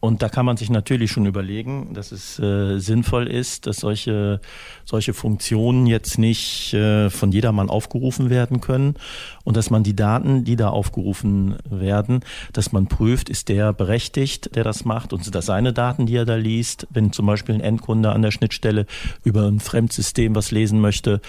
Und 0.00 0.20
da 0.20 0.28
kann 0.28 0.44
man 0.44 0.58
sich 0.58 0.68
natürlich 0.68 1.10
schon 1.10 1.24
überlegen, 1.24 1.94
dass 1.94 2.12
es 2.12 2.38
äh, 2.38 2.78
sinnvoll 2.78 3.26
ist, 3.26 3.66
dass 3.66 3.78
solche, 3.78 4.38
solche 4.84 5.14
Funktionen 5.14 5.86
jetzt 5.86 6.18
nicht 6.18 6.74
äh, 6.74 7.08
von 7.08 7.32
jedermann 7.32 7.70
aufgerufen 7.70 8.28
werden 8.28 8.60
können 8.60 8.96
und 9.44 9.56
dass 9.56 9.70
man 9.70 9.82
die 9.82 9.96
Daten, 9.96 10.44
die 10.44 10.56
da 10.56 10.68
aufgerufen 10.68 11.56
werden, 11.70 12.20
dass 12.52 12.70
man 12.70 12.86
prüft, 12.86 13.30
ist 13.30 13.48
der 13.48 13.72
berechtigt, 13.72 14.54
der 14.56 14.64
das 14.64 14.84
macht 14.84 15.14
und 15.14 15.24
sind 15.24 15.34
das 15.34 15.46
seine 15.46 15.72
Daten, 15.72 16.04
die 16.04 16.16
er 16.16 16.26
da 16.26 16.36
liest, 16.36 16.86
wenn 16.90 17.10
zum 17.10 17.24
Beispiel 17.24 17.54
ein 17.54 17.62
Endkunde 17.62 18.12
an 18.12 18.20
der 18.20 18.30
Schnittstelle 18.30 18.84
über 19.24 19.46
ein 19.46 19.58
Fremdsystem 19.58 20.34
was 20.34 20.50
lesen 20.50 20.82
möchte 20.82 21.22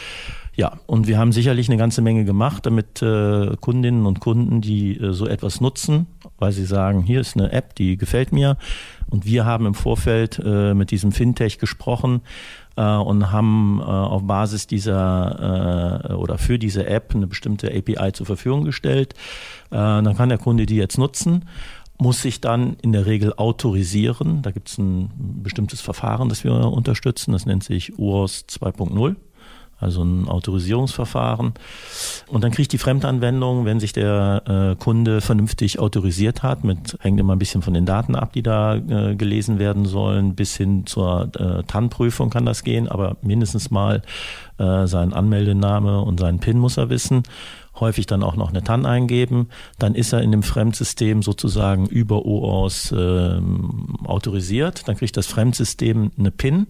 ja, 0.57 0.79
und 0.85 1.07
wir 1.07 1.17
haben 1.17 1.33
sicherlich 1.33 1.67
eine 1.67 1.77
ganze 1.77 2.01
Menge 2.01 2.23
gemacht, 2.23 2.65
damit 2.65 3.01
äh, 3.01 3.57
Kundinnen 3.59 4.05
und 4.05 4.21
Kunden, 4.21 4.61
die 4.61 4.97
äh, 4.97 5.11
so 5.11 5.27
etwas 5.27 5.59
nutzen, 5.59 6.07
weil 6.39 6.53
sie 6.53 6.65
sagen, 6.65 7.01
hier 7.01 7.19
ist 7.19 7.35
eine 7.35 7.51
App, 7.51 7.75
die 7.75 7.97
gefällt 7.97 8.31
mir. 8.31 8.57
Und 9.09 9.25
wir 9.25 9.45
haben 9.45 9.65
im 9.65 9.73
Vorfeld 9.73 10.41
äh, 10.43 10.73
mit 10.73 10.91
diesem 10.91 11.11
Fintech 11.11 11.59
gesprochen 11.59 12.21
äh, 12.77 12.83
und 12.83 13.31
haben 13.31 13.79
äh, 13.81 13.83
auf 13.83 14.23
Basis 14.23 14.65
dieser 14.65 16.09
äh, 16.09 16.13
oder 16.13 16.37
für 16.37 16.57
diese 16.57 16.87
App 16.87 17.13
eine 17.13 17.27
bestimmte 17.27 17.67
API 17.67 18.13
zur 18.13 18.25
Verfügung 18.25 18.63
gestellt. 18.63 19.13
Dann 19.71 20.15
kann 20.15 20.29
der 20.29 20.37
Kunde 20.37 20.65
die 20.65 20.77
jetzt 20.77 20.97
nutzen 20.97 21.45
muss 21.97 22.21
sich 22.21 22.41
dann 22.41 22.75
in 22.81 22.91
der 22.91 23.05
Regel 23.05 23.33
autorisieren. 23.33 24.41
Da 24.41 24.51
gibt 24.51 24.67
es 24.67 24.77
ein 24.77 25.09
bestimmtes 25.43 25.79
Verfahren, 25.79 26.27
das 26.27 26.43
wir 26.43 26.53
unterstützen. 26.53 27.31
Das 27.31 27.45
nennt 27.45 27.63
sich 27.63 27.97
UOS 27.97 28.45
2.0 28.49 29.15
also 29.79 30.03
ein 30.03 30.27
Autorisierungsverfahren. 30.27 31.53
Und 32.27 32.43
dann 32.43 32.51
kriegt 32.51 32.71
die 32.71 32.77
Fremdanwendung, 32.77 33.65
wenn 33.65 33.79
sich 33.79 33.93
der 33.93 34.43
äh, 34.47 34.75
Kunde 34.81 35.21
vernünftig 35.21 35.79
autorisiert 35.79 36.43
hat, 36.43 36.63
mit 36.63 36.97
hängt 37.01 37.19
immer 37.19 37.35
ein 37.35 37.39
bisschen 37.39 37.61
von 37.61 37.73
den 37.73 37.85
Daten 37.85 38.15
ab, 38.15 38.33
die 38.33 38.43
da 38.43 38.75
äh, 38.75 39.15
gelesen 39.15 39.59
werden 39.59 39.85
sollen, 39.85 40.35
bis 40.35 40.55
hin 40.55 40.85
zur 40.85 41.29
äh, 41.37 41.63
TAN-Prüfung 41.63 42.29
kann 42.29 42.45
das 42.45 42.63
gehen, 42.63 42.87
aber 42.87 43.17
mindestens 43.21 43.69
mal 43.69 44.01
äh, 44.57 44.87
seinen 44.87 45.13
Anmeldename 45.13 46.01
und 46.01 46.19
seinen 46.19 46.39
PIN 46.39 46.59
muss 46.59 46.77
er 46.77 46.89
wissen 46.89 47.23
häufig 47.79 48.05
dann 48.05 48.23
auch 48.23 48.35
noch 48.35 48.49
eine 48.49 48.63
TAN 48.63 48.85
eingeben, 48.85 49.49
dann 49.79 49.95
ist 49.95 50.13
er 50.13 50.21
in 50.21 50.31
dem 50.31 50.43
Fremdsystem 50.43 51.21
sozusagen 51.21 51.87
über 51.87 52.25
OAuth 52.25 52.91
äh, 52.91 53.41
autorisiert, 54.05 54.87
dann 54.87 54.95
kriegt 54.95 55.17
das 55.17 55.27
Fremdsystem 55.27 56.11
eine 56.17 56.31
PIN 56.31 56.67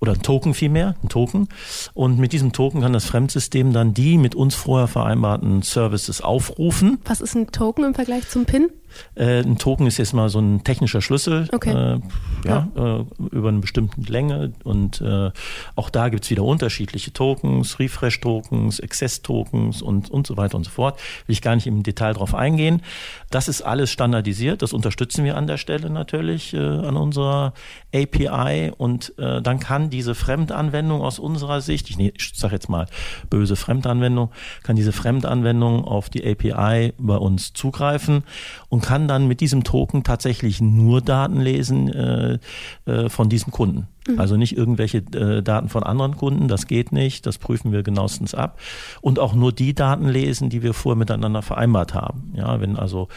oder 0.00 0.12
ein 0.12 0.22
Token 0.22 0.54
vielmehr, 0.54 0.94
ein 1.02 1.08
Token. 1.08 1.48
Und 1.94 2.18
mit 2.18 2.32
diesem 2.32 2.52
Token 2.52 2.80
kann 2.80 2.92
das 2.92 3.06
Fremdsystem 3.06 3.72
dann 3.72 3.94
die 3.94 4.18
mit 4.18 4.34
uns 4.34 4.54
vorher 4.54 4.88
vereinbarten 4.88 5.62
Services 5.62 6.20
aufrufen. 6.20 6.98
Was 7.04 7.20
ist 7.20 7.34
ein 7.34 7.48
Token 7.48 7.84
im 7.84 7.94
Vergleich 7.94 8.28
zum 8.28 8.44
PIN? 8.44 8.70
Äh, 9.14 9.40
ein 9.40 9.58
Token 9.58 9.86
ist 9.86 9.98
jetzt 9.98 10.12
mal 10.12 10.28
so 10.28 10.38
ein 10.38 10.64
technischer 10.64 11.00
Schlüssel 11.00 11.48
okay. 11.52 11.70
äh, 11.70 12.00
ja, 12.44 12.68
ja. 12.74 12.98
Äh, 13.00 13.04
über 13.30 13.48
eine 13.48 13.58
bestimmte 13.58 14.00
Länge. 14.00 14.52
Und 14.64 15.00
äh, 15.00 15.30
auch 15.74 15.90
da 15.90 16.08
gibt's 16.08 16.30
wieder 16.30 16.42
unterschiedliche 16.42 17.12
Tokens, 17.12 17.78
Refresh-Tokens, 17.78 18.80
Access-Tokens 18.80 19.82
und, 19.82 20.10
und 20.10 20.26
so 20.26 20.36
weiter 20.36 20.56
und 20.56 20.64
so 20.64 20.70
fort. 20.70 20.98
Will 21.26 21.32
ich 21.32 21.42
gar 21.42 21.54
nicht 21.54 21.66
im 21.66 21.82
Detail 21.82 22.14
drauf 22.14 22.34
eingehen. 22.34 22.82
Das 23.30 23.48
ist 23.48 23.62
alles 23.62 23.90
standardisiert. 23.90 24.62
Das 24.62 24.72
unterstützen 24.72 25.24
wir 25.24 25.36
an 25.36 25.46
der 25.46 25.56
Stelle 25.56 25.90
natürlich 25.90 26.54
äh, 26.54 26.58
an 26.58 26.96
unserer 26.96 27.52
API. 27.94 28.72
Und 28.76 29.12
äh, 29.18 29.42
dann 29.42 29.60
kann 29.60 29.90
diese 29.90 30.14
Fremdanwendung 30.14 31.02
aus 31.02 31.18
unserer 31.18 31.60
Sicht, 31.60 31.90
ich, 31.90 31.98
ich 31.98 32.32
sage 32.34 32.54
jetzt 32.54 32.68
mal 32.68 32.86
böse 33.30 33.56
Fremdanwendung, 33.56 34.30
kann 34.62 34.76
diese 34.76 34.92
Fremdanwendung 34.92 35.84
auf 35.84 36.08
die 36.08 36.24
API 36.26 36.92
bei 36.98 37.16
uns 37.16 37.52
zugreifen 37.52 38.24
und 38.68 38.82
kann 38.86 39.08
dann 39.08 39.26
mit 39.26 39.40
diesem 39.40 39.64
Token 39.64 40.04
tatsächlich 40.04 40.60
nur 40.60 41.00
Daten 41.00 41.40
lesen 41.40 41.92
äh, 41.92 42.38
äh, 42.86 43.08
von 43.08 43.28
diesem 43.28 43.50
Kunden. 43.50 43.88
Mhm. 44.06 44.20
Also 44.20 44.36
nicht 44.36 44.56
irgendwelche 44.56 44.98
äh, 44.98 45.42
Daten 45.42 45.68
von 45.68 45.82
anderen 45.82 46.16
Kunden, 46.16 46.46
das 46.46 46.68
geht 46.68 46.92
nicht, 46.92 47.26
das 47.26 47.38
prüfen 47.38 47.72
wir 47.72 47.82
genauestens 47.82 48.32
ab. 48.32 48.60
Und 49.00 49.18
auch 49.18 49.34
nur 49.34 49.50
die 49.50 49.74
Daten 49.74 50.08
lesen, 50.08 50.50
die 50.50 50.62
wir 50.62 50.72
vorher 50.72 50.96
miteinander 50.96 51.42
vereinbart 51.42 51.94
haben. 51.94 52.32
Ja, 52.36 52.60
wenn 52.60 52.76
also 52.76 53.08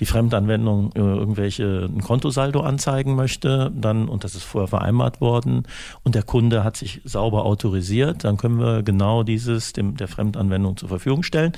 die 0.00 0.06
Fremdanwendung 0.06 0.92
äh, 0.94 1.00
irgendwelche 1.00 1.90
ein 1.94 2.00
Kontosaldo 2.00 2.60
anzeigen 2.60 3.14
möchte, 3.14 3.70
dann, 3.78 4.08
und 4.08 4.24
das 4.24 4.34
ist 4.34 4.44
vorher 4.44 4.68
vereinbart 4.68 5.20
worden, 5.20 5.64
und 6.04 6.14
der 6.14 6.22
Kunde 6.22 6.64
hat 6.64 6.78
sich 6.78 7.02
sauber 7.04 7.44
autorisiert, 7.44 8.24
dann 8.24 8.38
können 8.38 8.58
wir 8.58 8.82
genau 8.82 9.24
dieses 9.24 9.74
dem, 9.74 9.98
der 9.98 10.08
Fremdanwendung 10.08 10.78
zur 10.78 10.88
Verfügung 10.88 11.22
stellen. 11.22 11.52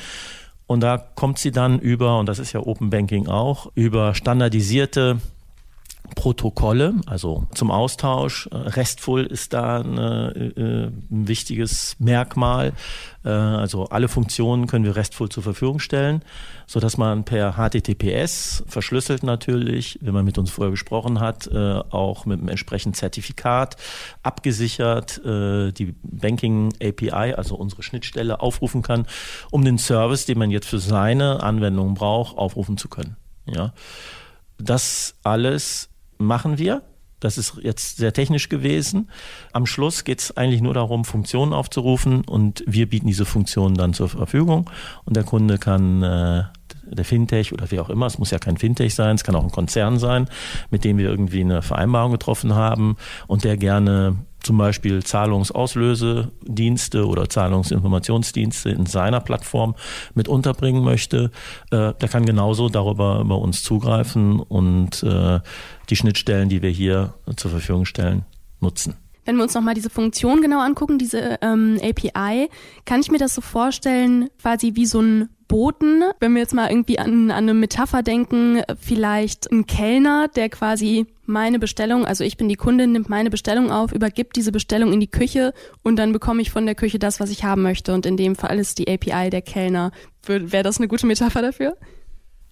Und 0.71 0.83
da 0.83 0.99
kommt 0.99 1.41
sie 1.41 1.51
dann 1.51 1.81
über, 1.81 2.21
und 2.21 2.27
das 2.27 2.39
ist 2.39 2.53
ja 2.53 2.61
Open 2.61 2.91
Banking 2.91 3.27
auch, 3.27 3.73
über 3.75 4.15
standardisierte 4.15 5.21
Protokolle, 6.15 6.95
also 7.07 7.47
zum 7.55 7.71
Austausch. 7.71 8.49
Äh, 8.53 8.57
RESTful 8.57 9.25
ist 9.25 9.53
da 9.53 9.81
eine, 9.81 10.53
äh, 10.57 10.87
ein 11.11 11.29
wichtiges 11.29 11.97
Merkmal. 11.99 12.73
Äh, 13.25 13.29
also 13.29 13.87
alle 13.87 14.09
Funktionen 14.09 14.67
können 14.67 14.85
wir 14.85 14.97
RESTful 14.97 15.29
zur 15.29 15.43
Verfügung 15.43 15.79
stellen, 15.79 16.23
so 16.67 16.81
dass 16.81 16.97
man 16.97 17.25
per 17.25 17.55
HTTPS 17.55 18.65
verschlüsselt 18.67 19.23
natürlich, 19.23 19.99
wenn 20.03 20.15
man 20.15 20.25
mit 20.25 20.39
uns 20.39 20.51
vorher 20.51 20.71
gesprochen 20.71 21.21
hat, 21.21 21.51
auch 21.51 22.27
mit 22.27 22.39
einem 22.39 22.49
entsprechenden 22.49 22.95
Zertifikat 22.95 23.77
abgesichert 24.23 25.21
die 25.25 25.95
Banking 26.03 26.73
API, 26.81 27.35
also 27.35 27.57
unsere 27.57 27.83
Schnittstelle, 27.83 28.41
aufrufen 28.41 28.83
kann, 28.83 29.07
um 29.51 29.65
den 29.65 29.79
Service, 29.79 30.27
den 30.27 30.39
man 30.39 30.51
jetzt 30.51 30.69
für 30.69 30.79
seine 30.79 31.43
Anwendung 31.43 31.95
braucht, 31.95 32.37
aufrufen 32.39 32.77
zu 32.77 32.89
können. 32.89 33.17
Ja. 33.47 33.73
Das 34.59 35.15
alles 35.23 35.90
machen 36.21 36.59
wir. 36.59 36.83
Das 37.19 37.37
ist 37.37 37.59
jetzt 37.63 37.99
sehr 37.99 38.15
technisch 38.15 38.49
gewesen. 38.49 39.11
Am 39.53 39.67
Schluss 39.67 40.05
geht 40.05 40.21
es 40.21 40.37
eigentlich 40.37 40.63
nur 40.63 40.73
darum, 40.73 41.05
Funktionen 41.05 41.53
aufzurufen 41.53 42.25
und 42.25 42.65
wir 42.67 42.89
bieten 42.89 43.09
diese 43.09 43.27
Funktionen 43.27 43.75
dann 43.75 43.93
zur 43.93 44.09
Verfügung 44.09 44.71
und 45.05 45.17
der 45.17 45.25
Kunde 45.25 45.59
kann 45.59 46.03
äh, 46.03 46.45
der 46.85 47.05
Fintech 47.05 47.53
oder 47.53 47.71
wie 47.71 47.79
auch 47.79 47.91
immer, 47.91 48.07
es 48.07 48.19
muss 48.19 48.31
ja 48.31 48.39
kein 48.39 48.57
Fintech 48.57 48.95
sein, 48.95 49.17
es 49.17 49.25
kann 49.25 49.35
auch 49.35 49.45
ein 49.45 49.51
Konzern 49.51 49.99
sein, 49.99 50.29
mit 50.71 50.83
dem 50.83 50.97
wir 50.97 51.11
irgendwie 51.11 51.43
eine 51.43 51.61
Vereinbarung 51.61 52.13
getroffen 52.13 52.55
haben 52.55 52.97
und 53.27 53.45
der 53.45 53.59
gerne 53.59 54.17
zum 54.43 54.59
Beispiel 54.59 55.03
Zahlungsauslösedienste 55.03 57.07
oder 57.07 57.29
Zahlungsinformationsdienste 57.29 58.71
in 58.71 58.87
seiner 58.87 59.21
Plattform 59.21 59.75
mit 60.15 60.29
unterbringen 60.29 60.83
möchte, 60.83 61.31
äh, 61.71 61.93
der 61.95 62.09
kann 62.09 62.25
genauso 62.25 62.69
darüber 62.69 63.25
bei 63.25 63.35
uns 63.35 63.63
zugreifen 63.63 64.41
und 64.41 65.03
äh, 65.03 65.41
die 65.89 65.97
Schnittstellen, 65.97 66.49
die 66.49 66.63
wir 66.63 66.71
hier 66.71 67.15
zur 67.37 67.51
Verfügung 67.51 67.85
stellen, 67.85 68.25
nutzen. 68.61 68.95
Wenn 69.25 69.37
wir 69.37 69.43
uns 69.43 69.55
nochmal 69.55 69.75
diese 69.75 69.91
Funktion 69.91 70.41
genau 70.41 70.61
angucken, 70.61 70.99
diese 70.99 71.39
ähm, 71.43 71.79
API, 71.83 72.49
kann 72.85 73.01
ich 73.01 73.11
mir 73.11 73.19
das 73.19 73.35
so 73.35 73.41
vorstellen, 73.41 74.29
quasi 74.41 74.73
wie 74.75 74.87
so 74.87 75.01
ein 75.01 75.29
Boten. 75.51 76.05
Wenn 76.21 76.33
wir 76.35 76.41
jetzt 76.41 76.55
mal 76.55 76.71
irgendwie 76.71 77.01
an, 77.01 77.33
an 77.33 77.43
eine 77.43 77.55
Metapher 77.55 78.05
denken, 78.05 78.63
vielleicht 78.81 79.51
ein 79.51 79.67
Kellner, 79.67 80.29
der 80.29 80.49
quasi 80.49 81.07
meine 81.27 81.59
Bestellung, 81.59 82.05
also 82.05 82.23
ich 82.23 82.37
bin 82.37 82.49
die 82.49 82.55
Kundin, 82.55 82.93
nimmt 82.93 83.09
meine 83.09 83.31
Bestellung 83.31 83.73
auf, 83.73 83.91
übergibt 83.91 84.37
diese 84.37 84.53
Bestellung 84.53 84.93
in 84.93 85.01
die 85.01 85.11
Küche 85.11 85.53
und 85.83 85.97
dann 85.97 86.13
bekomme 86.13 86.41
ich 86.41 86.53
von 86.53 86.67
der 86.67 86.77
Küche 86.77 87.01
das, 87.01 87.19
was 87.19 87.31
ich 87.31 87.43
haben 87.43 87.63
möchte. 87.63 87.93
Und 87.93 88.07
in 88.07 88.17
dem 88.17 88.37
Fall 88.37 88.61
ist 88.61 88.79
die 88.79 88.89
API 88.89 89.29
der 89.29 89.43
Kellner. 89.43 89.91
Wäre 90.25 90.63
das 90.63 90.79
eine 90.79 90.87
gute 90.87 91.07
Metapher 91.07 91.43
dafür? 91.43 91.77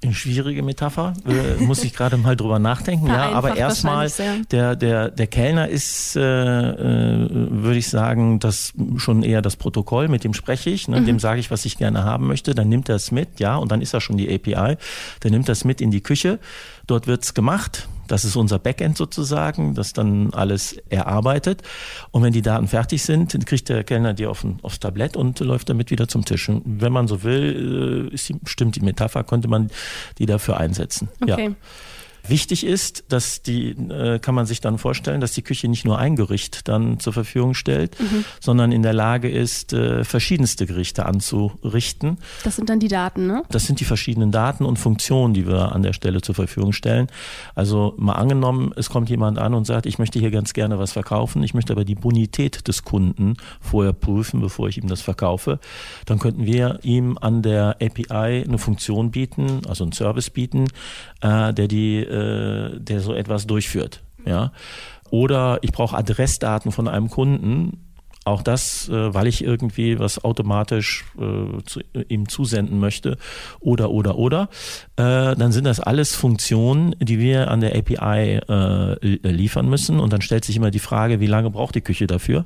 Eine 0.01 0.15
schwierige 0.15 0.63
Metapher, 0.63 1.15
äh, 1.27 1.61
muss 1.61 1.83
ich 1.83 1.93
gerade 1.93 2.17
mal 2.19 2.37
drüber 2.37 2.61
nachdenken. 2.61 3.09
ja, 3.09 3.33
aber 3.33 3.57
erstmal, 3.57 4.09
der, 4.53 4.77
der, 4.77 5.11
der 5.11 5.27
Kellner 5.27 5.69
ist, 5.69 6.15
äh, 6.15 6.21
äh, 6.21 7.29
würde 7.31 7.79
ich 7.79 7.89
sagen, 7.89 8.39
das 8.39 8.75
schon 8.97 9.25
eher 9.25 9.43
das 9.43 9.57
Protokoll, 9.57 10.07
mit 10.07 10.23
dem 10.23 10.35
spreche 10.35 10.71
ich, 10.71 10.87
ne, 10.87 11.01
mhm. 11.01 11.07
dem 11.07 11.19
sage 11.19 11.41
ich, 11.41 11.51
was 11.51 11.65
ich 11.65 11.79
gerne 11.79 12.05
haben 12.05 12.29
möchte, 12.29 12.55
dann 12.55 12.69
nimmt 12.69 12.89
er 12.89 12.95
es 12.95 13.11
mit, 13.11 13.41
ja, 13.41 13.57
und 13.57 13.73
dann 13.73 13.83
ist 13.83 13.93
er 13.93 14.01
schon 14.01 14.17
die 14.17 14.33
API, 14.33 14.77
dann 15.19 15.33
nimmt 15.33 15.49
er 15.49 15.53
es 15.53 15.65
mit 15.65 15.81
in 15.81 15.91
die 15.91 16.01
Küche, 16.01 16.39
dort 16.87 17.09
wird's 17.09 17.35
gemacht, 17.35 17.89
das 18.09 18.25
ist 18.25 18.37
unser 18.37 18.59
Backend 18.59 18.97
sozusagen, 18.97 19.75
das 19.75 19.93
dann 19.93 20.33
alles 20.33 20.77
erarbeitet. 20.89 21.63
Und 22.11 22.23
wenn 22.23 22.33
die 22.33 22.43
Daten 22.43 22.69
fertig 22.69 23.03
sind, 23.03 23.47
kriegt 23.47 23.69
der 23.69 23.85
Kellner 23.85 24.15
die 24.15 24.27
auf 24.27 24.45
ein, 24.45 24.59
aufs 24.63 24.81
Tablett 24.81 25.17
und 25.17 25.39
läuft 25.41 25.69
damit 25.69 25.91
wieder 25.91 26.09
zum 26.09 26.25
Tisch. 26.25 26.49
Und 26.49 26.81
wenn 26.81 26.93
man 26.93 27.09
so 27.09 27.23
will, 27.23 28.11
äh, 28.13 28.17
die, 28.17 28.37
stimmt 28.45 28.77
die 28.77 28.81
Metapher, 28.81 29.25
könnte 29.25 29.49
man 29.49 29.71
die 30.19 30.27
dafür 30.27 30.59
einsetzen. 30.59 31.09
Okay. 31.21 31.49
Ja. 31.49 31.55
Wichtig 32.27 32.65
ist, 32.65 33.05
dass 33.09 33.43
die, 33.43 33.71
äh, 33.71 34.19
kann 34.19 34.35
man 34.35 34.47
sich 34.47 34.61
dann 34.61 34.79
vorstellen, 34.79 35.21
dass 35.21 35.33
die 35.33 35.43
Küche 35.43 35.69
nicht 35.69 35.85
nur 35.85 35.99
ein 35.99 36.17
Gericht 36.17 36.69
dann 36.69 37.01
zur 37.01 37.13
Verfügung 37.13 37.55
stellt, 37.55 37.99
mhm. 38.01 38.25
sondern 38.41 38.73
in 38.73 38.83
der 38.83 38.93
Lage 38.93 39.31
ist, 39.31 39.73
äh, 39.73 40.05
verschiedenste 40.05 40.67
Gerichte 40.67 41.07
anzurichten. 41.07 42.19
Das 42.45 42.57
sind 42.57 42.69
dann 42.69 42.81
die 42.81 42.89
Daten, 42.89 43.27
ne? 43.27 43.43
Das 43.51 43.67
sind 43.67 43.81
die 43.81 43.85
verschiedenen 43.85 44.31
Daten 44.31 44.65
und 44.65 44.79
Funktionen, 44.79 45.35
die 45.35 45.47
wir 45.47 45.73
an 45.73 45.83
der 45.83 45.93
Stelle 45.93 46.21
zur 46.21 46.35
Verfügung 46.35 46.73
stellen. 46.73 47.09
Also 47.55 47.95
mal 47.97 48.15
angenommen, 48.15 48.73
es 48.77 48.91
kommt 48.91 49.09
jemand 49.11 49.39
an 49.39 49.55
und 49.55 49.67
sagt, 49.67 49.87
ich 49.87 49.99
möchte 49.99 50.19
hier 50.19 50.31
ganz 50.31 50.53
gerne 50.53 50.79
was 50.79 50.93
verkaufen, 50.93 51.43
ich 51.43 51.55
möchte 51.55 51.73
aber 51.73 51.85
die 51.85 51.95
Bonität 51.95 52.69
des 52.69 52.85
Kunden 52.85 53.37
vorher 53.61 53.93
prüfen, 53.93 54.41
bevor 54.41 54.69
ich 54.69 54.79
ihm 54.79 54.89
das 54.89 55.01
verkaufe. 55.01 55.59
Dann 56.07 56.19
könnten 56.19 56.45
wir 56.47 56.81
ihm 56.83 57.19
an 57.21 57.43
der 57.43 57.77
API 57.81 58.45
eine 58.47 58.59
Funktion 58.59 59.11
bieten, 59.11 59.63
also 59.69 59.85
einen 59.85 59.93
Service 59.93 60.31
bieten, 60.31 60.67
äh, 61.21 61.53
der 61.53 61.69
die 61.69 62.08
äh, 62.09 62.59
äh, 62.59 62.81
der 62.81 63.01
so 63.01 63.15
etwas 63.15 63.47
durchführt. 63.47 64.03
Ja? 64.25 64.53
Oder 65.11 65.59
ich 65.63 65.73
brauche 65.73 65.97
Adressdaten 65.97 66.73
von 66.73 66.89
einem 66.89 67.11
Kunden. 67.11 67.85
Auch 68.25 68.43
das, 68.43 68.89
äh, 68.91 69.15
weil 69.15 69.27
ich 69.27 69.43
irgendwie 69.43 69.99
was 69.99 70.23
automatisch 70.23 71.07
äh, 71.19 71.63
zu, 71.65 71.81
ihm 72.09 72.29
zusenden 72.29 72.79
möchte. 72.79 73.17
Oder, 73.61 73.91
oder, 73.91 74.19
oder. 74.19 74.49
Äh, 74.97 75.35
dann 75.35 75.53
sind 75.53 75.65
das 75.65 75.81
alles 75.81 76.15
Funktionen, 76.15 76.95
die 77.01 77.19
wir 77.19 77.51
an 77.51 77.61
der 77.61 77.75
API 77.75 78.41
äh, 78.49 79.29
liefern 79.29 79.69
müssen. 79.69 79.99
Und 79.99 80.13
dann 80.13 80.21
stellt 80.21 80.45
sich 80.45 80.57
immer 80.57 80.71
die 80.71 80.79
Frage, 80.79 81.21
wie 81.21 81.27
lange 81.27 81.51
braucht 81.51 81.75
die 81.75 81.81
Küche 81.81 82.07
dafür, 82.07 82.45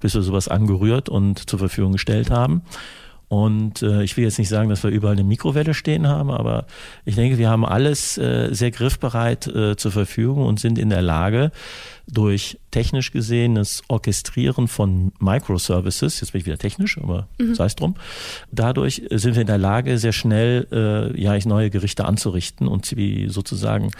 bis 0.00 0.14
wir 0.14 0.22
sowas 0.22 0.46
angerührt 0.46 1.08
und 1.08 1.50
zur 1.50 1.58
Verfügung 1.58 1.92
gestellt 1.92 2.30
haben. 2.30 2.62
Und 3.34 3.82
äh, 3.82 4.04
ich 4.04 4.16
will 4.16 4.22
jetzt 4.22 4.38
nicht 4.38 4.48
sagen, 4.48 4.68
dass 4.68 4.84
wir 4.84 4.90
überall 4.92 5.14
eine 5.14 5.24
Mikrowelle 5.24 5.74
stehen 5.74 6.06
haben, 6.06 6.30
aber 6.30 6.66
ich 7.04 7.16
denke, 7.16 7.36
wir 7.36 7.50
haben 7.50 7.66
alles 7.66 8.16
äh, 8.16 8.50
sehr 8.52 8.70
griffbereit 8.70 9.48
äh, 9.48 9.76
zur 9.76 9.90
Verfügung 9.90 10.46
und 10.46 10.60
sind 10.60 10.78
in 10.78 10.88
der 10.88 11.02
Lage, 11.02 11.50
durch 12.06 12.60
technisch 12.70 13.10
gesehenes 13.10 13.82
Orchestrieren 13.88 14.68
von 14.68 15.10
Microservices, 15.18 16.20
jetzt 16.20 16.30
bin 16.30 16.42
ich 16.42 16.46
wieder 16.46 16.58
technisch, 16.58 16.96
aber 16.98 17.26
mhm. 17.38 17.56
sei 17.56 17.64
es 17.64 17.74
drum, 17.74 17.96
dadurch 18.52 19.02
sind 19.10 19.34
wir 19.34 19.40
in 19.40 19.48
der 19.48 19.58
Lage, 19.58 19.98
sehr 19.98 20.12
schnell 20.12 20.68
äh, 20.70 21.20
ja, 21.20 21.36
neue 21.44 21.70
Gerichte 21.70 22.04
anzurichten 22.04 22.68
und 22.68 22.86
sie 22.86 23.26
sozusagen 23.28 23.90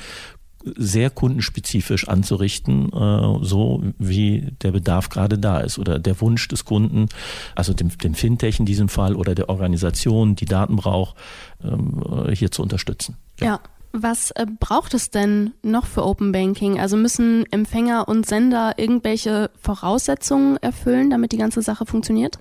sehr 0.76 1.11
kundenspezifisch 1.11 2.09
anzurichten, 2.09 2.92
äh, 2.92 3.44
so 3.44 3.83
wie 3.99 4.52
der 4.62 4.73
Bedarf 4.73 5.09
gerade 5.09 5.38
da 5.38 5.61
ist 5.61 5.78
oder 5.78 5.99
der 5.99 6.21
Wunsch 6.21 6.49
des 6.49 6.64
Kunden, 6.64 7.09
also 7.54 7.73
dem, 7.73 7.97
dem 7.99 8.14
Fintech 8.14 8.59
in 8.61 8.66
diesem 8.66 8.88
Fall 8.88 9.16
oder 9.16 9.35
der 9.35 9.49
Organisation, 9.49 10.37
die 10.37 10.47
Daten 10.47 10.76
braucht, 10.76 11.16
ähm, 11.62 12.02
hier 12.33 12.50
zu 12.50 12.62
unterstützen. 12.62 13.16
ja. 13.40 13.47
ja. 13.47 13.61
Was 13.97 14.33
äh, 14.33 14.44
braucht 14.59 14.92
es 14.92 15.11
denn 15.11 15.52
noch 15.62 15.87
für 15.87 16.05
Open 16.05 16.33
Banking? 16.33 16.81
Also 16.81 16.96
müssen 16.96 17.46
Empfänger 17.53 18.09
und 18.09 18.27
Sender 18.27 18.74
irgendwelche 18.77 19.53
Voraussetzungen 19.57 20.57
erfüllen, 20.57 21.11
damit 21.11 21.31
die 21.31 21.37
ganze 21.37 21.62
Sache 21.62 21.87
funktioniert? 21.87 22.40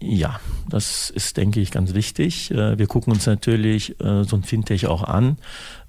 Ja, 0.00 0.38
das 0.68 1.10
ist, 1.10 1.36
denke 1.38 1.58
ich, 1.58 1.72
ganz 1.72 1.92
wichtig. 1.92 2.52
Äh, 2.52 2.78
wir 2.78 2.86
gucken 2.86 3.12
uns 3.12 3.26
natürlich 3.26 3.98
äh, 4.00 4.22
so 4.22 4.36
ein 4.36 4.44
Fintech 4.44 4.86
auch 4.86 5.02
an. 5.02 5.38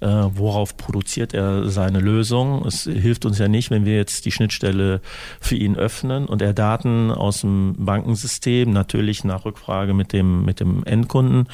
Äh, 0.00 0.08
worauf 0.08 0.76
produziert 0.76 1.32
er 1.32 1.68
seine 1.68 2.00
Lösung? 2.00 2.66
Es 2.66 2.82
hilft 2.82 3.24
uns 3.24 3.38
ja 3.38 3.46
nicht, 3.46 3.70
wenn 3.70 3.84
wir 3.84 3.94
jetzt 3.94 4.24
die 4.24 4.32
Schnittstelle 4.32 5.00
für 5.40 5.54
ihn 5.54 5.76
öffnen 5.76 6.26
und 6.26 6.42
er 6.42 6.54
Daten 6.54 7.12
aus 7.12 7.42
dem 7.42 7.76
Bankensystem 7.78 8.72
natürlich 8.72 9.22
nach 9.22 9.44
Rückfrage 9.44 9.94
mit 9.94 10.12
dem, 10.12 10.44
mit 10.44 10.58
dem 10.58 10.82
Endkunden 10.84 11.46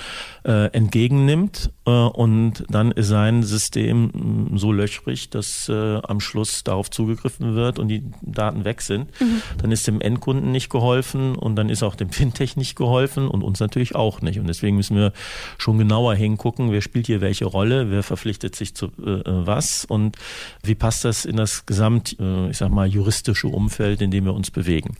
entgegennimmt 0.44 1.70
und 1.90 2.64
dann 2.68 2.92
ist 2.92 3.08
sein 3.08 3.42
System 3.42 4.06
mm, 4.06 4.58
so 4.58 4.72
löchrig, 4.72 5.30
dass 5.30 5.70
am 5.70 6.20
Schluss 6.20 6.64
darauf 6.64 6.90
zugegriffen 6.90 7.54
wird 7.54 7.78
und 7.78 7.88
die 7.88 8.04
Daten 8.22 8.64
weg 8.64 8.82
sind. 8.82 9.08
Mhm. 9.20 9.42
Dann 9.58 9.72
ist 9.72 9.86
dem 9.86 10.00
Endkunden 10.00 10.52
nicht 10.52 10.70
geholfen 10.70 11.34
und 11.36 11.56
dann 11.56 11.68
ist 11.68 11.82
auch 11.82 11.94
dem 11.94 12.10
Fintech 12.10 12.26
Fintech 12.36 12.56
nicht 12.56 12.76
geholfen 12.76 13.28
und 13.28 13.42
uns 13.42 13.60
natürlich 13.60 13.94
auch 13.94 14.20
nicht. 14.20 14.38
Und 14.38 14.46
deswegen 14.46 14.76
müssen 14.76 14.96
wir 14.96 15.12
schon 15.58 15.78
genauer 15.78 16.14
hingucken, 16.14 16.72
wer 16.72 16.82
spielt 16.82 17.06
hier 17.06 17.20
welche 17.20 17.44
Rolle, 17.44 17.90
wer 17.90 18.02
verpflichtet 18.02 18.54
sich 18.56 18.74
zu 18.74 18.86
äh, 18.86 19.22
was 19.24 19.84
und 19.84 20.16
wie 20.62 20.74
passt 20.74 21.04
das 21.04 21.24
in 21.24 21.36
das 21.36 21.66
gesamt, 21.66 22.16
äh, 22.20 22.50
ich 22.50 22.58
sag 22.58 22.70
mal, 22.70 22.86
juristische 22.86 23.48
Umfeld, 23.48 24.02
in 24.02 24.10
dem 24.10 24.24
wir 24.24 24.34
uns 24.34 24.50
bewegen. 24.50 24.96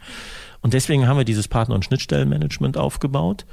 Und 0.62 0.74
deswegen 0.74 1.06
haben 1.06 1.18
wir 1.18 1.24
dieses 1.24 1.48
Partner- 1.48 1.74
und 1.74 1.84
Schnittstellenmanagement 1.84 2.76
aufgebaut. 2.76 3.44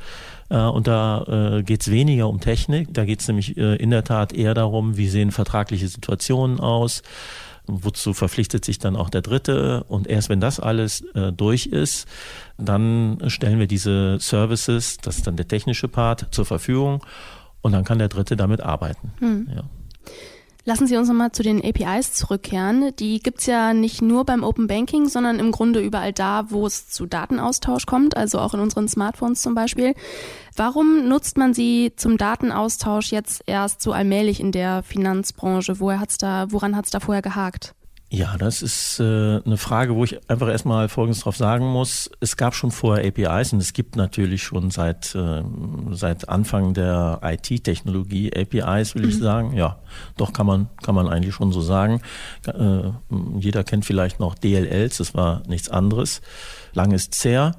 Äh, 0.54 0.58
und 0.58 0.88
da 0.88 1.58
äh, 1.58 1.64
geht 1.64 1.82
es 1.82 1.92
weniger 1.92 2.30
um 2.30 2.40
Technik, 2.40 2.94
da 2.94 3.06
geht 3.06 3.22
es 3.22 3.28
nämlich 3.28 3.58
äh, 3.58 3.76
in 3.76 3.90
der 3.90 4.04
Tat 4.04 4.32
eher 4.32 4.54
darum, 4.54 4.96
wie 4.98 5.08
sehen 5.08 5.32
vertragliche 5.32 5.88
Situationen 5.88 6.60
aus, 6.60 7.02
wozu 7.66 8.14
verpflichtet 8.14 8.64
sich 8.64 8.78
dann 8.78 8.96
auch 8.96 9.10
der 9.10 9.22
Dritte. 9.22 9.84
Und 9.88 10.08
erst 10.08 10.30
wenn 10.30 10.40
das 10.40 10.60
alles 10.60 11.02
äh, 11.16 11.32
durch 11.32 11.66
ist, 11.66 12.08
dann 12.58 13.18
stellen 13.28 13.60
wir 13.60 13.68
diese 13.68 14.20
Services, 14.20 14.98
das 14.98 15.18
ist 15.18 15.28
dann 15.28 15.38
der 15.38 15.48
technische 15.48 15.88
Part, 15.88 16.28
zur 16.32 16.46
Verfügung 16.46 17.04
und 17.62 17.72
dann 17.72 17.84
kann 17.84 17.98
der 17.98 18.10
Dritte 18.10 18.36
damit 18.36 18.62
arbeiten. 18.62 19.12
Hm. 19.20 19.50
Ja. 19.56 19.64
Lassen 20.66 20.88
Sie 20.88 20.96
uns 20.96 21.10
nochmal 21.10 21.34
zu 21.34 21.44
den 21.44 21.62
APIs 21.62 22.14
zurückkehren. 22.14 22.96
Die 22.96 23.20
gibt's 23.20 23.48
ja 23.48 23.74
nicht 23.74 24.02
nur 24.02 24.24
beim 24.24 24.46
Open 24.46 24.68
Banking, 24.68 25.10
sondern 25.10 25.38
im 25.38 25.52
Grunde 25.52 25.82
überall 25.82 26.14
da, 26.14 26.52
wo 26.52 26.66
es 26.66 26.88
zu 26.88 27.06
Datenaustausch 27.06 27.86
kommt, 27.86 28.16
also 28.16 28.40
auch 28.40 28.54
in 28.54 28.62
unseren 28.62 28.88
Smartphones 28.88 29.42
zum 29.42 29.56
Beispiel. 29.56 29.94
Warum 30.56 31.10
nutzt 31.10 31.38
man 31.38 31.54
sie 31.54 31.92
zum 31.98 32.18
Datenaustausch 32.18 33.12
jetzt 33.12 33.44
erst 33.46 33.82
so 33.82 33.92
allmählich 33.92 34.40
in 34.40 34.54
der 34.54 34.84
Finanzbranche? 34.84 35.82
Woher 35.82 36.00
hat's 36.00 36.18
da, 36.18 36.46
woran 36.50 36.78
hat's 36.78 36.92
da 36.92 37.02
vorher 37.02 37.22
gehakt? 37.22 37.76
Ja, 38.16 38.38
das 38.38 38.62
ist 38.62 39.00
äh, 39.00 39.42
eine 39.44 39.58
Frage, 39.58 39.96
wo 39.96 40.04
ich 40.04 40.30
einfach 40.30 40.48
erstmal 40.48 40.88
Folgendes 40.88 41.24
drauf 41.24 41.36
sagen 41.36 41.66
muss. 41.66 42.12
Es 42.20 42.38
gab 42.38 42.54
schon 42.54 42.70
vorher 42.70 43.08
APIs 43.08 43.54
und 43.54 43.60
es 43.60 43.74
gibt 43.74 43.96
natürlich 43.96 44.44
schon 44.44 44.70
seit, 44.70 45.16
äh, 45.16 45.42
seit 45.90 46.30
Anfang 46.30 46.76
der 46.76 47.22
IT-Technologie 47.24 48.32
APIs, 48.32 48.94
will 48.94 49.02
mhm. 49.02 49.10
ich 49.10 49.18
sagen. 49.18 49.54
Ja, 49.56 49.80
doch 50.16 50.32
kann 50.32 50.46
man, 50.46 50.70
kann 50.84 50.94
man 50.94 51.08
eigentlich 51.08 51.34
schon 51.34 51.52
so 51.52 51.62
sagen. 51.62 52.02
Äh, 52.46 52.92
jeder 53.40 53.64
kennt 53.64 53.84
vielleicht 53.84 54.20
noch 54.20 54.36
DLLs, 54.36 54.98
das 54.98 55.16
war 55.16 55.42
nichts 55.48 55.70
anderes. 55.70 56.22
Lang 56.74 56.92
ist 56.92 57.16
sehr. 57.16 57.54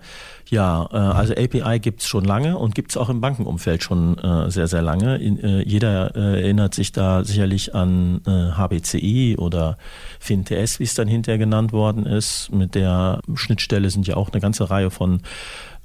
Ja, 0.50 0.88
äh, 0.92 0.96
also 0.96 1.32
API 1.34 1.78
gibt's 1.80 2.06
schon 2.06 2.24
lange 2.24 2.58
und 2.58 2.74
gibt's 2.74 2.96
auch 2.96 3.08
im 3.08 3.20
Bankenumfeld 3.20 3.82
schon 3.82 4.18
äh, 4.18 4.50
sehr, 4.50 4.66
sehr 4.66 4.82
lange. 4.82 5.18
Äh, 5.18 5.62
jeder 5.66 6.14
äh, 6.14 6.42
erinnert 6.42 6.74
sich 6.74 6.92
da 6.92 7.24
sicherlich 7.24 7.74
an 7.74 8.20
äh, 8.26 8.52
HBCI 8.52 9.36
oder 9.38 9.78
FinTS, 10.20 10.80
wie 10.80 10.84
es 10.84 10.94
dann 10.94 11.08
hinterher 11.08 11.38
genannt 11.38 11.72
worden 11.72 12.04
ist. 12.04 12.52
Mit 12.52 12.74
der 12.74 13.20
Schnittstelle 13.34 13.88
sind 13.90 14.06
ja 14.06 14.16
auch 14.16 14.30
eine 14.30 14.40
ganze 14.40 14.70
Reihe 14.70 14.90
von 14.90 15.20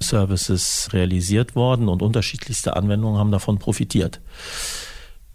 Services 0.02 0.88
realisiert 0.92 1.54
worden 1.54 1.88
und 1.88 2.02
unterschiedlichste 2.02 2.76
Anwendungen 2.76 3.18
haben 3.18 3.30
davon 3.30 3.58
profitiert. 3.58 4.20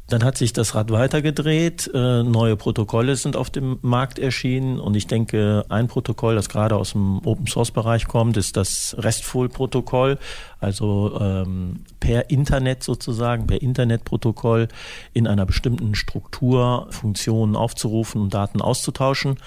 Dann 0.07 0.23
hat 0.23 0.37
sich 0.37 0.53
das 0.53 0.75
Rad 0.75 0.91
weitergedreht, 0.91 1.89
äh, 1.91 2.21
neue 2.21 2.55
Protokolle 2.55 3.15
sind 3.15 3.35
auf 3.35 3.49
dem 3.49 3.79
Markt 3.81 4.19
erschienen 4.19 4.79
und 4.79 4.95
ich 4.95 5.07
denke, 5.07 5.65
ein 5.69 5.87
Protokoll, 5.87 6.35
das 6.35 6.47
gerade 6.47 6.75
aus 6.75 6.91
dem 6.91 7.25
Open 7.25 7.47
Source 7.47 7.71
Bereich 7.71 8.05
kommt, 8.07 8.37
ist 8.37 8.55
das 8.55 8.95
RESTful 8.99 9.49
Protokoll, 9.49 10.19
also 10.59 11.19
ähm, 11.19 11.85
per 11.99 12.29
Internet 12.29 12.83
sozusagen, 12.83 13.47
per 13.47 13.63
Internetprotokoll 13.63 14.67
in 15.13 15.25
einer 15.25 15.47
bestimmten 15.47 15.95
Struktur 15.95 16.85
Funktionen 16.91 17.55
aufzurufen 17.55 18.21
und 18.21 18.33
Daten 18.35 18.61
auszutauschen. 18.61 19.37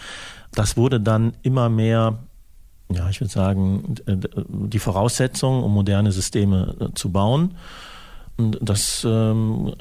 Das 0.53 0.77
wurde 0.77 1.01
dann 1.01 1.35
immer 1.42 1.68
mehr 1.68 2.18
ja, 2.90 3.11
ich 3.11 3.21
würde 3.21 3.31
sagen, 3.31 3.97
die 4.07 4.79
Voraussetzung, 4.79 5.62
um 5.62 5.75
moderne 5.75 6.11
Systeme 6.11 6.75
äh, 6.81 6.94
zu 6.94 7.12
bauen. 7.12 7.55
Und 8.38 8.59
das 8.62 9.05
ähm, 9.07 9.75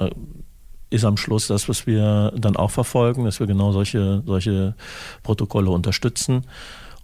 ist 0.90 1.04
am 1.04 1.16
Schluss 1.16 1.48
das, 1.48 1.68
was 1.68 1.86
wir 1.86 2.32
dann 2.36 2.56
auch 2.56 2.70
verfolgen, 2.70 3.24
dass 3.24 3.40
wir 3.40 3.46
genau 3.46 3.72
solche, 3.72 4.22
solche 4.26 4.74
Protokolle 5.22 5.70
unterstützen. 5.70 6.44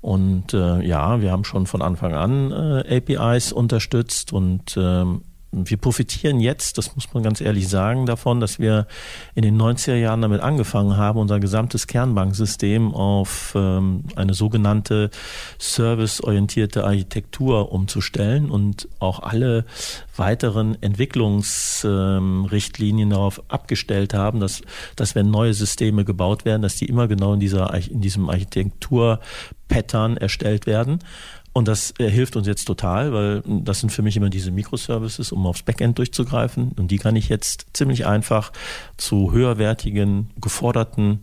Und 0.00 0.52
äh, 0.52 0.82
ja, 0.82 1.20
wir 1.22 1.30
haben 1.30 1.44
schon 1.44 1.66
von 1.66 1.80
Anfang 1.80 2.12
an 2.14 2.52
äh, 2.52 2.96
APIs 2.96 3.52
unterstützt 3.52 4.32
und 4.32 4.76
ähm, 4.76 5.22
wir 5.56 5.76
profitieren 5.76 6.40
jetzt, 6.40 6.78
das 6.78 6.94
muss 6.94 7.12
man 7.14 7.22
ganz 7.22 7.40
ehrlich 7.40 7.68
sagen, 7.68 8.06
davon, 8.06 8.40
dass 8.40 8.58
wir 8.58 8.86
in 9.34 9.42
den 9.42 9.60
90er 9.60 9.94
Jahren 9.94 10.22
damit 10.22 10.40
angefangen 10.40 10.96
haben, 10.96 11.18
unser 11.18 11.40
gesamtes 11.40 11.86
Kernbanksystem 11.86 12.94
auf 12.94 13.52
ähm, 13.56 14.04
eine 14.16 14.34
sogenannte 14.34 15.10
serviceorientierte 15.58 16.84
Architektur 16.84 17.72
umzustellen 17.72 18.50
und 18.50 18.88
auch 18.98 19.20
alle 19.20 19.64
weiteren 20.16 20.80
Entwicklungsrichtlinien 20.82 23.08
ähm, 23.08 23.14
darauf 23.14 23.42
abgestellt 23.48 24.14
haben, 24.14 24.40
dass, 24.40 24.62
dass 24.96 25.14
wenn 25.14 25.30
neue 25.30 25.54
Systeme 25.54 26.04
gebaut 26.04 26.44
werden, 26.44 26.62
dass 26.62 26.74
die 26.76 26.86
immer 26.86 27.06
genau 27.08 27.34
in 27.34 27.40
dieser 27.40 27.74
in 27.74 28.00
diesem 28.00 28.30
Architektur-Pattern 28.30 30.16
erstellt 30.16 30.66
werden. 30.66 31.00
Und 31.54 31.68
das 31.68 31.94
äh, 31.98 32.10
hilft 32.10 32.36
uns 32.36 32.46
jetzt 32.48 32.64
total, 32.64 33.12
weil 33.12 33.42
das 33.46 33.80
sind 33.80 33.90
für 33.90 34.02
mich 34.02 34.16
immer 34.16 34.28
diese 34.28 34.50
Microservices, 34.50 35.30
um 35.30 35.46
aufs 35.46 35.62
Backend 35.62 35.96
durchzugreifen. 35.98 36.72
Und 36.76 36.90
die 36.90 36.98
kann 36.98 37.14
ich 37.14 37.28
jetzt 37.28 37.68
ziemlich 37.72 38.06
einfach 38.06 38.52
zu 38.96 39.32
höherwertigen, 39.32 40.30
geforderten 40.40 41.20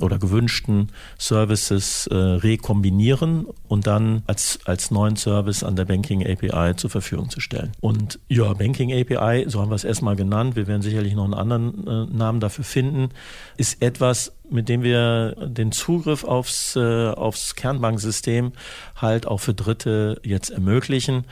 oder 0.00 0.18
gewünschten 0.18 0.88
Services 1.18 2.06
äh, 2.08 2.16
rekombinieren 2.16 3.46
und 3.68 3.86
dann 3.86 4.22
als, 4.26 4.58
als 4.64 4.90
neuen 4.90 5.16
Service 5.16 5.62
an 5.62 5.76
der 5.76 5.84
Banking 5.84 6.26
API 6.26 6.74
zur 6.76 6.90
Verfügung 6.90 7.30
zu 7.30 7.40
stellen. 7.40 7.72
Und 7.80 8.18
ja, 8.28 8.52
Banking 8.54 8.92
API, 8.92 9.44
so 9.48 9.60
haben 9.60 9.70
wir 9.70 9.76
es 9.76 9.84
erstmal 9.84 10.16
genannt, 10.16 10.56
wir 10.56 10.66
werden 10.66 10.82
sicherlich 10.82 11.14
noch 11.14 11.24
einen 11.24 11.34
anderen 11.34 11.86
äh, 11.86 12.06
Namen 12.06 12.40
dafür 12.40 12.64
finden, 12.64 13.10
ist 13.56 13.82
etwas, 13.82 14.33
mit 14.54 14.68
dem 14.68 14.82
wir 14.82 15.34
den 15.46 15.72
Zugriff 15.72 16.24
aufs, 16.24 16.76
äh, 16.76 17.08
aufs 17.10 17.54
Kernbanksystem 17.56 18.52
halt 18.96 19.26
auch 19.26 19.38
für 19.38 19.52
Dritte 19.54 20.20
jetzt 20.22 20.50
ermöglichen 20.50 21.24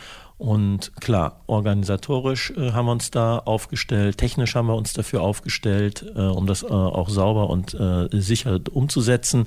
und 0.43 0.91
klar, 0.97 1.43
organisatorisch 1.47 2.51
äh, 2.57 2.73
haben 2.73 2.87
wir 2.87 2.93
uns 2.93 3.13
da 3.13 3.39
aufgestellt, 3.39 4.19
technisch 4.19 4.57
haben 4.57 4.67
wir 4.67 4.75
uns 4.75 4.93
dafür 4.93 5.23
aufgestellt, 5.23 6.05
äh, 6.17 6.21
um 6.21 6.49
das 6.49 6.65
äh, 6.65 6.67
auch 6.67 7.09
sauber 7.11 7.49
und 7.49 7.75
äh, 7.75 8.09
sicher 8.11 8.59
umzusetzen. 8.73 9.47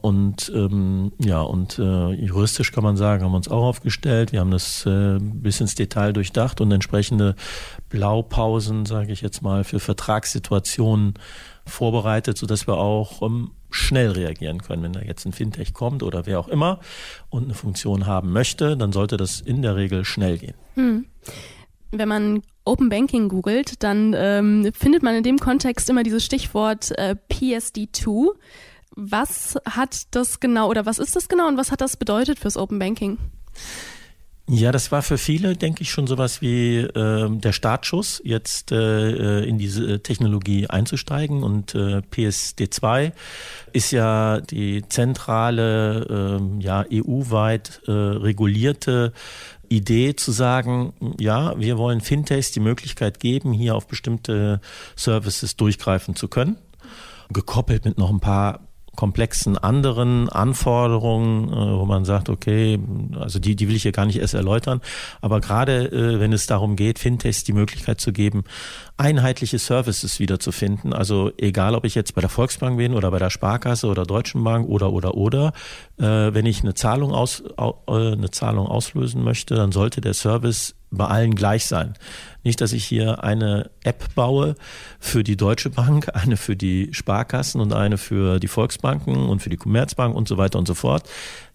Und 0.00 0.50
ähm, 0.54 1.12
ja, 1.18 1.42
und 1.42 1.78
äh, 1.78 2.12
juristisch 2.12 2.72
kann 2.72 2.82
man 2.82 2.96
sagen, 2.96 3.22
haben 3.22 3.32
wir 3.32 3.36
uns 3.36 3.50
auch 3.50 3.62
aufgestellt. 3.62 4.32
Wir 4.32 4.40
haben 4.40 4.50
das 4.50 4.86
äh, 4.86 5.18
bis 5.20 5.60
ins 5.60 5.74
Detail 5.74 6.14
durchdacht 6.14 6.62
und 6.62 6.72
entsprechende 6.72 7.36
Blaupausen, 7.90 8.86
sage 8.86 9.12
ich 9.12 9.20
jetzt 9.20 9.42
mal, 9.42 9.64
für 9.64 9.80
Vertragssituationen 9.80 11.12
vorbereitet, 11.66 12.38
sodass 12.38 12.66
wir 12.66 12.76
auch 12.76 13.22
ähm, 13.22 13.50
schnell 13.70 14.10
reagieren 14.10 14.62
können. 14.62 14.82
Wenn 14.82 14.92
da 14.92 15.00
jetzt 15.00 15.24
ein 15.24 15.32
Fintech 15.32 15.72
kommt 15.72 16.02
oder 16.02 16.26
wer 16.26 16.38
auch 16.38 16.48
immer 16.48 16.80
und 17.30 17.44
eine 17.44 17.54
Funktion 17.54 18.06
haben 18.06 18.32
möchte, 18.32 18.76
dann 18.76 18.92
sollte 18.92 19.16
das 19.16 19.40
in 19.40 19.62
der 19.62 19.76
Regel 19.76 20.04
schnell 20.04 20.38
gehen. 20.38 20.54
Hm. 20.74 21.06
Wenn 21.90 22.08
man 22.08 22.42
Open 22.64 22.88
Banking 22.88 23.28
googelt, 23.28 23.82
dann 23.82 24.14
ähm, 24.16 24.70
findet 24.74 25.02
man 25.02 25.14
in 25.14 25.22
dem 25.22 25.38
Kontext 25.38 25.90
immer 25.90 26.02
dieses 26.02 26.24
Stichwort 26.24 26.92
äh, 26.98 27.16
PSD2. 27.30 28.30
Was 28.94 29.58
hat 29.64 30.14
das 30.14 30.40
genau 30.40 30.68
oder 30.68 30.86
was 30.86 30.98
ist 30.98 31.16
das 31.16 31.28
genau 31.28 31.48
und 31.48 31.56
was 31.56 31.70
hat 31.70 31.80
das 31.80 31.96
bedeutet 31.96 32.38
fürs 32.38 32.56
Open 32.56 32.78
Banking? 32.78 33.18
Ja, 34.48 34.72
das 34.72 34.90
war 34.90 35.02
für 35.02 35.18
viele, 35.18 35.56
denke 35.56 35.82
ich, 35.82 35.90
schon 35.90 36.06
sowas 36.06 36.42
wie 36.42 36.78
äh, 36.78 37.30
der 37.30 37.52
Startschuss, 37.52 38.20
jetzt 38.24 38.72
äh, 38.72 39.44
in 39.44 39.56
diese 39.56 40.02
Technologie 40.02 40.66
einzusteigen. 40.66 41.44
Und 41.44 41.74
äh, 41.74 42.02
PSD2 42.12 43.12
ist 43.72 43.92
ja 43.92 44.40
die 44.40 44.82
zentrale, 44.88 46.40
äh, 46.40 46.62
ja 46.62 46.84
EU-weit 46.92 47.82
äh, 47.86 47.92
regulierte 47.92 49.12
Idee 49.68 50.16
zu 50.16 50.32
sagen, 50.32 50.92
ja, 51.18 51.58
wir 51.58 51.78
wollen 51.78 52.00
Fintechs 52.00 52.50
die 52.50 52.60
Möglichkeit 52.60 53.20
geben, 53.20 53.52
hier 53.52 53.76
auf 53.76 53.86
bestimmte 53.86 54.60
Services 54.96 55.56
durchgreifen 55.56 56.16
zu 56.16 56.28
können 56.28 56.58
gekoppelt 57.32 57.84
mit 57.84 57.98
noch 57.98 58.10
ein 58.10 58.20
paar 58.20 58.60
komplexen 58.96 59.56
anderen 59.56 60.28
Anforderungen, 60.28 61.48
äh, 61.48 61.78
wo 61.78 61.86
man 61.86 62.04
sagt, 62.04 62.28
okay, 62.28 62.78
also 63.18 63.38
die, 63.38 63.56
die 63.56 63.68
will 63.68 63.76
ich 63.76 63.82
hier 63.82 63.92
gar 63.92 64.06
nicht 64.06 64.18
erst 64.18 64.34
erläutern, 64.34 64.80
aber 65.20 65.40
gerade 65.40 65.86
äh, 65.86 66.20
wenn 66.20 66.32
es 66.32 66.46
darum 66.46 66.76
geht, 66.76 66.98
Fintechs 66.98 67.44
die 67.44 67.54
Möglichkeit 67.54 68.00
zu 68.00 68.12
geben, 68.12 68.44
einheitliche 68.98 69.58
Services 69.58 70.20
wiederzufinden, 70.20 70.92
also 70.92 71.32
egal, 71.38 71.74
ob 71.74 71.84
ich 71.84 71.94
jetzt 71.94 72.14
bei 72.14 72.20
der 72.20 72.30
Volksbank 72.30 72.76
bin 72.76 72.94
oder 72.94 73.10
bei 73.10 73.18
der 73.18 73.30
Sparkasse 73.30 73.86
oder 73.86 74.04
Deutschen 74.04 74.44
Bank 74.44 74.68
oder 74.68 74.92
oder 74.92 75.14
oder, 75.14 75.52
äh, 75.98 76.04
wenn 76.04 76.46
ich 76.46 76.62
eine 76.62 76.74
Zahlung 76.74 77.12
aus 77.12 77.42
eine 77.86 78.30
Zahlung 78.30 78.66
auslösen 78.66 79.24
möchte, 79.24 79.54
dann 79.54 79.72
sollte 79.72 80.00
der 80.00 80.14
Service 80.14 80.74
bei 80.92 81.06
allen 81.06 81.34
gleich 81.34 81.66
sein. 81.66 81.94
Nicht, 82.44 82.60
dass 82.60 82.72
ich 82.72 82.84
hier 82.84 83.22
eine 83.22 83.70
App 83.84 84.14
baue 84.14 84.56
für 84.98 85.22
die 85.22 85.36
Deutsche 85.36 85.70
Bank, 85.70 86.08
eine 86.14 86.36
für 86.36 86.56
die 86.56 86.88
Sparkassen 86.92 87.60
und 87.60 87.72
eine 87.72 87.98
für 87.98 88.40
die 88.40 88.48
Volksbanken 88.48 89.28
und 89.28 89.42
für 89.42 89.50
die 89.50 89.56
Commerzbank 89.56 90.14
und 90.14 90.28
so 90.28 90.36
weiter 90.38 90.58
und 90.58 90.66
so 90.66 90.74
fort. 90.74 91.08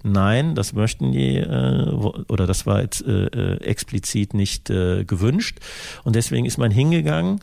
Nein, 0.04 0.56
das 0.56 0.74
möchten 0.74 1.12
die 1.12 1.38
äh, 1.38 1.90
oder 2.28 2.48
das 2.48 2.66
war 2.66 2.82
jetzt 2.82 3.06
äh, 3.06 3.26
äh 3.26 3.58
explizit 3.62 4.34
nicht 4.34 4.66
gewünscht. 4.66 5.60
Und 6.04 6.16
deswegen 6.16 6.46
ist 6.46 6.58
man 6.58 6.72
hingegangen 6.72 7.40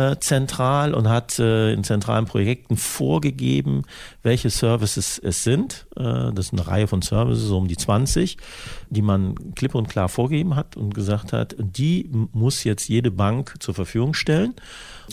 äh, 0.00 0.18
zentral 0.18 0.94
und 0.94 1.08
hat 1.08 1.38
äh, 1.38 1.72
in 1.72 1.84
zentralen 1.84 2.24
Projekten 2.24 2.76
vorgegeben, 2.76 3.82
welche 4.22 4.48
Services 4.48 5.20
es 5.22 5.44
sind. 5.44 5.86
Äh, 5.96 6.32
das 6.32 6.46
ist 6.46 6.52
eine 6.52 6.66
Reihe 6.66 6.86
von 6.86 7.02
Services, 7.02 7.44
so 7.44 7.58
um 7.58 7.68
die 7.68 7.76
20, 7.76 8.38
die 8.88 9.02
man 9.02 9.54
klipp 9.54 9.74
und 9.74 9.88
klar 9.88 10.08
vorgegeben 10.08 10.56
hat 10.56 10.76
und 10.76 10.94
gesagt 10.94 11.32
hat, 11.32 11.54
die 11.58 12.10
muss 12.32 12.64
jetzt 12.64 12.88
jede 12.88 13.10
Bank 13.10 13.56
zur 13.60 13.74
Verfügung 13.74 14.14
stellen. 14.14 14.54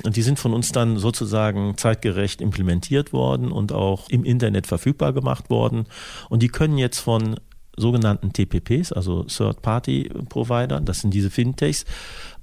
Und 0.05 0.15
die 0.15 0.21
sind 0.21 0.39
von 0.39 0.53
uns 0.53 0.71
dann 0.71 0.97
sozusagen 0.97 1.75
zeitgerecht 1.77 2.39
implementiert 2.39 3.11
worden 3.11 3.51
und 3.51 3.73
auch 3.73 4.09
im 4.09 4.23
Internet 4.23 4.67
verfügbar 4.67 5.11
gemacht 5.11 5.49
worden. 5.49 5.85
Und 6.29 6.43
die 6.43 6.49
können 6.49 6.77
jetzt 6.77 6.99
von 6.99 7.35
sogenannten 7.77 8.33
TPPs, 8.33 8.91
also 8.91 9.23
Third-Party-Providern, 9.23 10.85
das 10.85 11.01
sind 11.01 11.13
diese 11.13 11.29
Fintechs, 11.29 11.85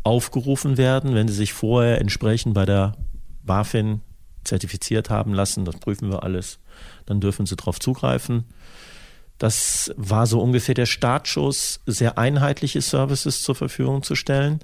aufgerufen 0.05 0.77
werden, 0.77 1.14
wenn 1.14 1.29
sie 1.29 1.35
sich 1.35 1.53
vorher 1.53 2.01
entsprechend 2.01 2.55
bei 2.55 2.64
der 2.64 2.97
BaFin 3.43 4.01
zertifiziert 4.45 5.11
haben 5.11 5.33
lassen. 5.35 5.64
Das 5.64 5.77
prüfen 5.77 6.11
wir 6.11 6.23
alles. 6.23 6.59
Dann 7.07 7.21
dürfen 7.21 7.47
sie 7.47 7.57
darauf 7.57 7.81
zugreifen. 7.81 8.45
Das 9.38 9.93
war 9.97 10.27
so 10.27 10.40
ungefähr 10.40 10.75
der 10.75 10.87
Startschuss, 10.87 11.81
sehr 11.87 12.19
einheitliche 12.19 12.81
Services 12.81 13.43
zur 13.43 13.55
Verfügung 13.55 14.03
zu 14.03 14.14
stellen. 14.14 14.61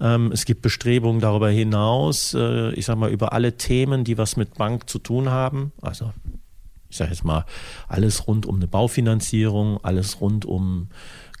Ähm, 0.00 0.32
es 0.32 0.44
gibt 0.44 0.62
Bestrebungen 0.62 1.20
darüber 1.20 1.50
hinaus, 1.50 2.32
äh, 2.32 2.70
ich 2.72 2.86
sage 2.86 3.00
mal, 3.00 3.10
über 3.10 3.32
alle 3.32 3.56
Themen, 3.56 4.04
die 4.04 4.16
was 4.16 4.36
mit 4.36 4.54
Bank 4.54 4.88
zu 4.88 4.98
tun 4.98 5.28
haben. 5.28 5.72
Also 5.82 6.12
ich 6.88 6.96
sage 6.96 7.10
jetzt 7.10 7.24
mal, 7.24 7.44
alles 7.86 8.26
rund 8.26 8.46
um 8.46 8.56
eine 8.56 8.66
Baufinanzierung, 8.66 9.78
alles 9.84 10.20
rund 10.20 10.46
um 10.46 10.88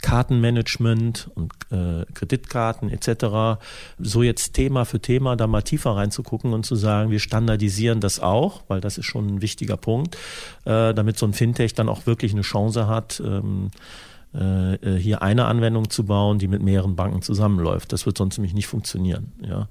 Kartenmanagement 0.02 1.30
und 1.34 1.52
äh, 1.70 2.04
Kreditkarten 2.14 2.90
etc. 2.90 3.60
So 3.98 4.22
jetzt 4.22 4.52
Thema 4.52 4.84
für 4.84 5.00
Thema 5.00 5.36
da 5.36 5.46
mal 5.46 5.62
tiefer 5.62 5.96
reinzugucken 5.96 6.52
und 6.52 6.64
zu 6.64 6.76
sagen, 6.76 7.10
wir 7.10 7.20
standardisieren 7.20 8.00
das 8.00 8.20
auch, 8.20 8.62
weil 8.68 8.80
das 8.80 8.98
ist 8.98 9.06
schon 9.06 9.26
ein 9.26 9.42
wichtiger 9.42 9.76
Punkt, 9.76 10.16
äh, 10.64 10.94
damit 10.94 11.18
so 11.18 11.26
ein 11.26 11.32
Fintech 11.32 11.74
dann 11.74 11.88
auch 11.88 12.06
wirklich 12.06 12.32
eine 12.32 12.42
Chance 12.42 12.86
hat, 12.86 13.20
ähm, 13.24 13.70
äh, 13.70 13.70
äh, 13.70 14.17
hier 14.32 15.22
eine 15.22 15.46
Anwendung 15.46 15.88
zu 15.88 16.04
bauen, 16.04 16.38
die 16.38 16.48
mit 16.48 16.62
mehreren 16.62 16.96
Banken 16.96 17.22
zusammenläuft. 17.22 17.92
Das 17.92 18.04
wird 18.04 18.18
sonst 18.18 18.36
nämlich 18.36 18.54
nicht 18.54 18.66
funktionieren. 18.66 19.32
Ja. 19.40 19.68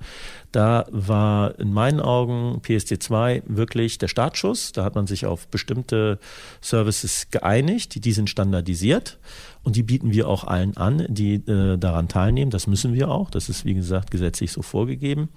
Da 0.51 0.85
war 0.89 1.59
in 1.59 1.73
meinen 1.73 1.99
Augen 1.99 2.59
PSD2 2.63 3.43
wirklich 3.45 3.97
der 3.99 4.07
Startschuss. 4.07 4.71
Da 4.71 4.83
hat 4.83 4.95
man 4.95 5.05
sich 5.05 5.25
auf 5.25 5.47
bestimmte 5.47 6.19
Services 6.61 7.27
geeinigt, 7.29 8.03
die 8.03 8.11
sind 8.11 8.29
standardisiert 8.29 9.19
und 9.63 9.75
die 9.75 9.83
bieten 9.83 10.11
wir 10.11 10.27
auch 10.29 10.45
allen 10.45 10.77
an, 10.77 11.05
die 11.09 11.35
äh, 11.35 11.77
daran 11.77 12.07
teilnehmen. 12.07 12.51
Das 12.51 12.67
müssen 12.67 12.93
wir 12.93 13.09
auch. 13.11 13.29
Das 13.29 13.49
ist, 13.49 13.65
wie 13.65 13.73
gesagt, 13.73 14.11
gesetzlich 14.11 14.51
so 14.51 14.61
vorgegeben. 14.61 15.29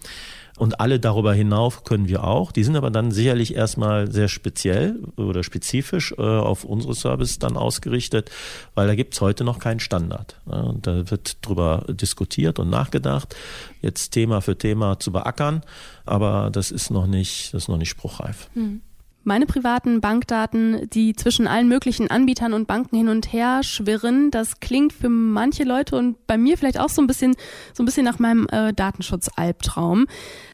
Und 0.60 0.78
alle 0.78 1.00
darüber 1.00 1.32
hinaus 1.32 1.84
können 1.84 2.06
wir 2.06 2.22
auch. 2.22 2.52
Die 2.52 2.64
sind 2.64 2.76
aber 2.76 2.90
dann 2.90 3.12
sicherlich 3.12 3.54
erstmal 3.54 4.12
sehr 4.12 4.28
speziell 4.28 5.02
oder 5.16 5.42
spezifisch 5.42 6.12
äh, 6.18 6.20
auf 6.20 6.64
unsere 6.64 6.94
Service 6.94 7.38
dann 7.38 7.56
ausgerichtet, 7.56 8.30
weil 8.74 8.86
da 8.86 8.94
gibt 8.94 9.14
es 9.14 9.22
heute 9.22 9.42
noch 9.42 9.58
keinen 9.58 9.80
Standard. 9.80 10.38
Ja, 10.44 10.60
und 10.60 10.86
da 10.86 11.10
wird 11.10 11.38
drüber 11.40 11.86
diskutiert 11.88 12.58
und 12.58 12.68
nachgedacht, 12.68 13.34
jetzt 13.80 14.10
Thema 14.10 14.42
für 14.42 14.58
Thema 14.58 14.98
zu 14.98 15.12
beackern, 15.12 15.62
aber 16.04 16.50
das 16.52 16.70
ist 16.70 16.90
noch 16.90 17.06
nicht, 17.06 17.54
das 17.54 17.62
ist 17.62 17.68
noch 17.68 17.78
nicht 17.78 17.88
spruchreif. 17.88 18.50
Hm. 18.52 18.82
Meine 19.22 19.46
privaten 19.46 20.00
Bankdaten, 20.00 20.88
die 20.90 21.14
zwischen 21.14 21.46
allen 21.46 21.68
möglichen 21.68 22.10
Anbietern 22.10 22.52
und 22.52 22.66
Banken 22.66 22.96
hin 22.96 23.08
und 23.08 23.32
her 23.32 23.62
schwirren, 23.62 24.30
das 24.30 24.60
klingt 24.60 24.92
für 24.92 25.08
manche 25.08 25.64
Leute 25.64 25.96
und 25.96 26.26
bei 26.26 26.38
mir 26.38 26.56
vielleicht 26.56 26.80
auch 26.80 26.88
so 26.88 27.02
ein 27.02 27.06
bisschen, 27.06 27.34
so 27.74 27.82
ein 27.82 27.86
bisschen 27.86 28.04
nach 28.04 28.18
meinem 28.18 28.46
äh, 28.50 28.72
Datenschutz-Albtraum. 28.72 30.06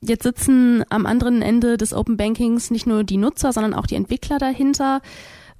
Jetzt 0.02 0.24
sitzen 0.24 0.84
am 0.90 1.06
anderen 1.06 1.42
Ende 1.42 1.76
des 1.76 1.94
Open 1.94 2.16
Bankings 2.16 2.70
nicht 2.70 2.86
nur 2.86 3.04
die 3.04 3.18
Nutzer, 3.18 3.52
sondern 3.52 3.74
auch 3.74 3.86
die 3.86 3.94
Entwickler 3.94 4.38
dahinter. 4.38 5.00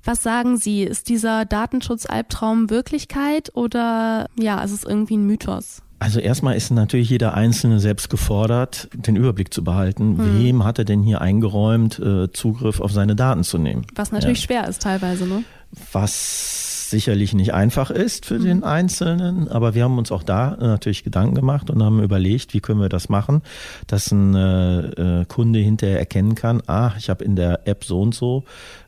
Was 0.05 0.23
sagen 0.23 0.57
Sie? 0.57 0.85
Ist 0.85 1.09
dieser 1.09 1.45
Datenschutz-Albtraum 1.45 2.71
Wirklichkeit 2.71 3.51
oder 3.55 4.29
ja, 4.39 4.63
ist 4.63 4.73
es 4.73 4.85
irgendwie 4.85 5.17
ein 5.17 5.27
Mythos? 5.27 5.83
Also 5.99 6.21
erstmal 6.21 6.57
ist 6.57 6.71
natürlich 6.71 7.09
jeder 7.09 7.35
Einzelne 7.35 7.81
selbst 7.81 8.11
gefordert, 8.11 8.89
den 8.93 9.17
Überblick 9.17 9.53
zu 9.53 9.65
behalten. 9.65 10.19
Hm. 10.19 10.39
Wem 10.39 10.65
hat 10.65 10.79
er 10.79 10.85
denn 10.85 11.03
hier 11.03 11.21
eingeräumt, 11.21 11.99
äh, 11.99 12.31
Zugriff 12.33 12.81
auf 12.81 12.93
seine 12.93 13.17
Daten 13.17 13.45
zu 13.45 13.57
nehmen? 13.57 13.87
Was 13.95 14.13
natürlich 14.13 14.41
ja. 14.41 14.45
schwer 14.45 14.69
ist 14.69 14.83
teilweise, 14.83 15.27
ne? 15.27 15.45
Was 15.93 16.91
sicherlich 16.91 17.35
nicht 17.35 17.55
einfach 17.55 17.91
ist 17.91 18.27
für 18.27 18.37
hm. 18.37 18.45
den 18.45 18.65
Einzelnen, 18.65 19.49
aber 19.49 19.75
wir 19.75 19.85
haben 19.85 19.99
uns 19.99 20.13
auch 20.13 20.23
da 20.23 20.57
natürlich 20.61 21.03
Gedanken 21.03 21.35
gemacht 21.35 21.71
und 21.71 21.83
haben 21.83 22.03
überlegt, 22.03 22.53
wie 22.55 22.61
können 22.61 22.81
wir 22.81 22.89
das 22.89 23.09
machen, 23.09 23.43
dass 23.87 24.13
ein 24.13 24.35
äh, 24.35 25.21
äh 25.21 25.25
Kunde 25.25 25.59
hinterher 25.61 25.99
erkennen 25.99 26.35
kann, 26.35 26.63
ah, 26.67 26.93
ich 26.99 27.09
habe 27.09 27.25
in 27.25 27.37
der 27.37 27.67
App 27.67 27.85
so 27.85 28.01
und 28.03 28.15
so 28.15 28.45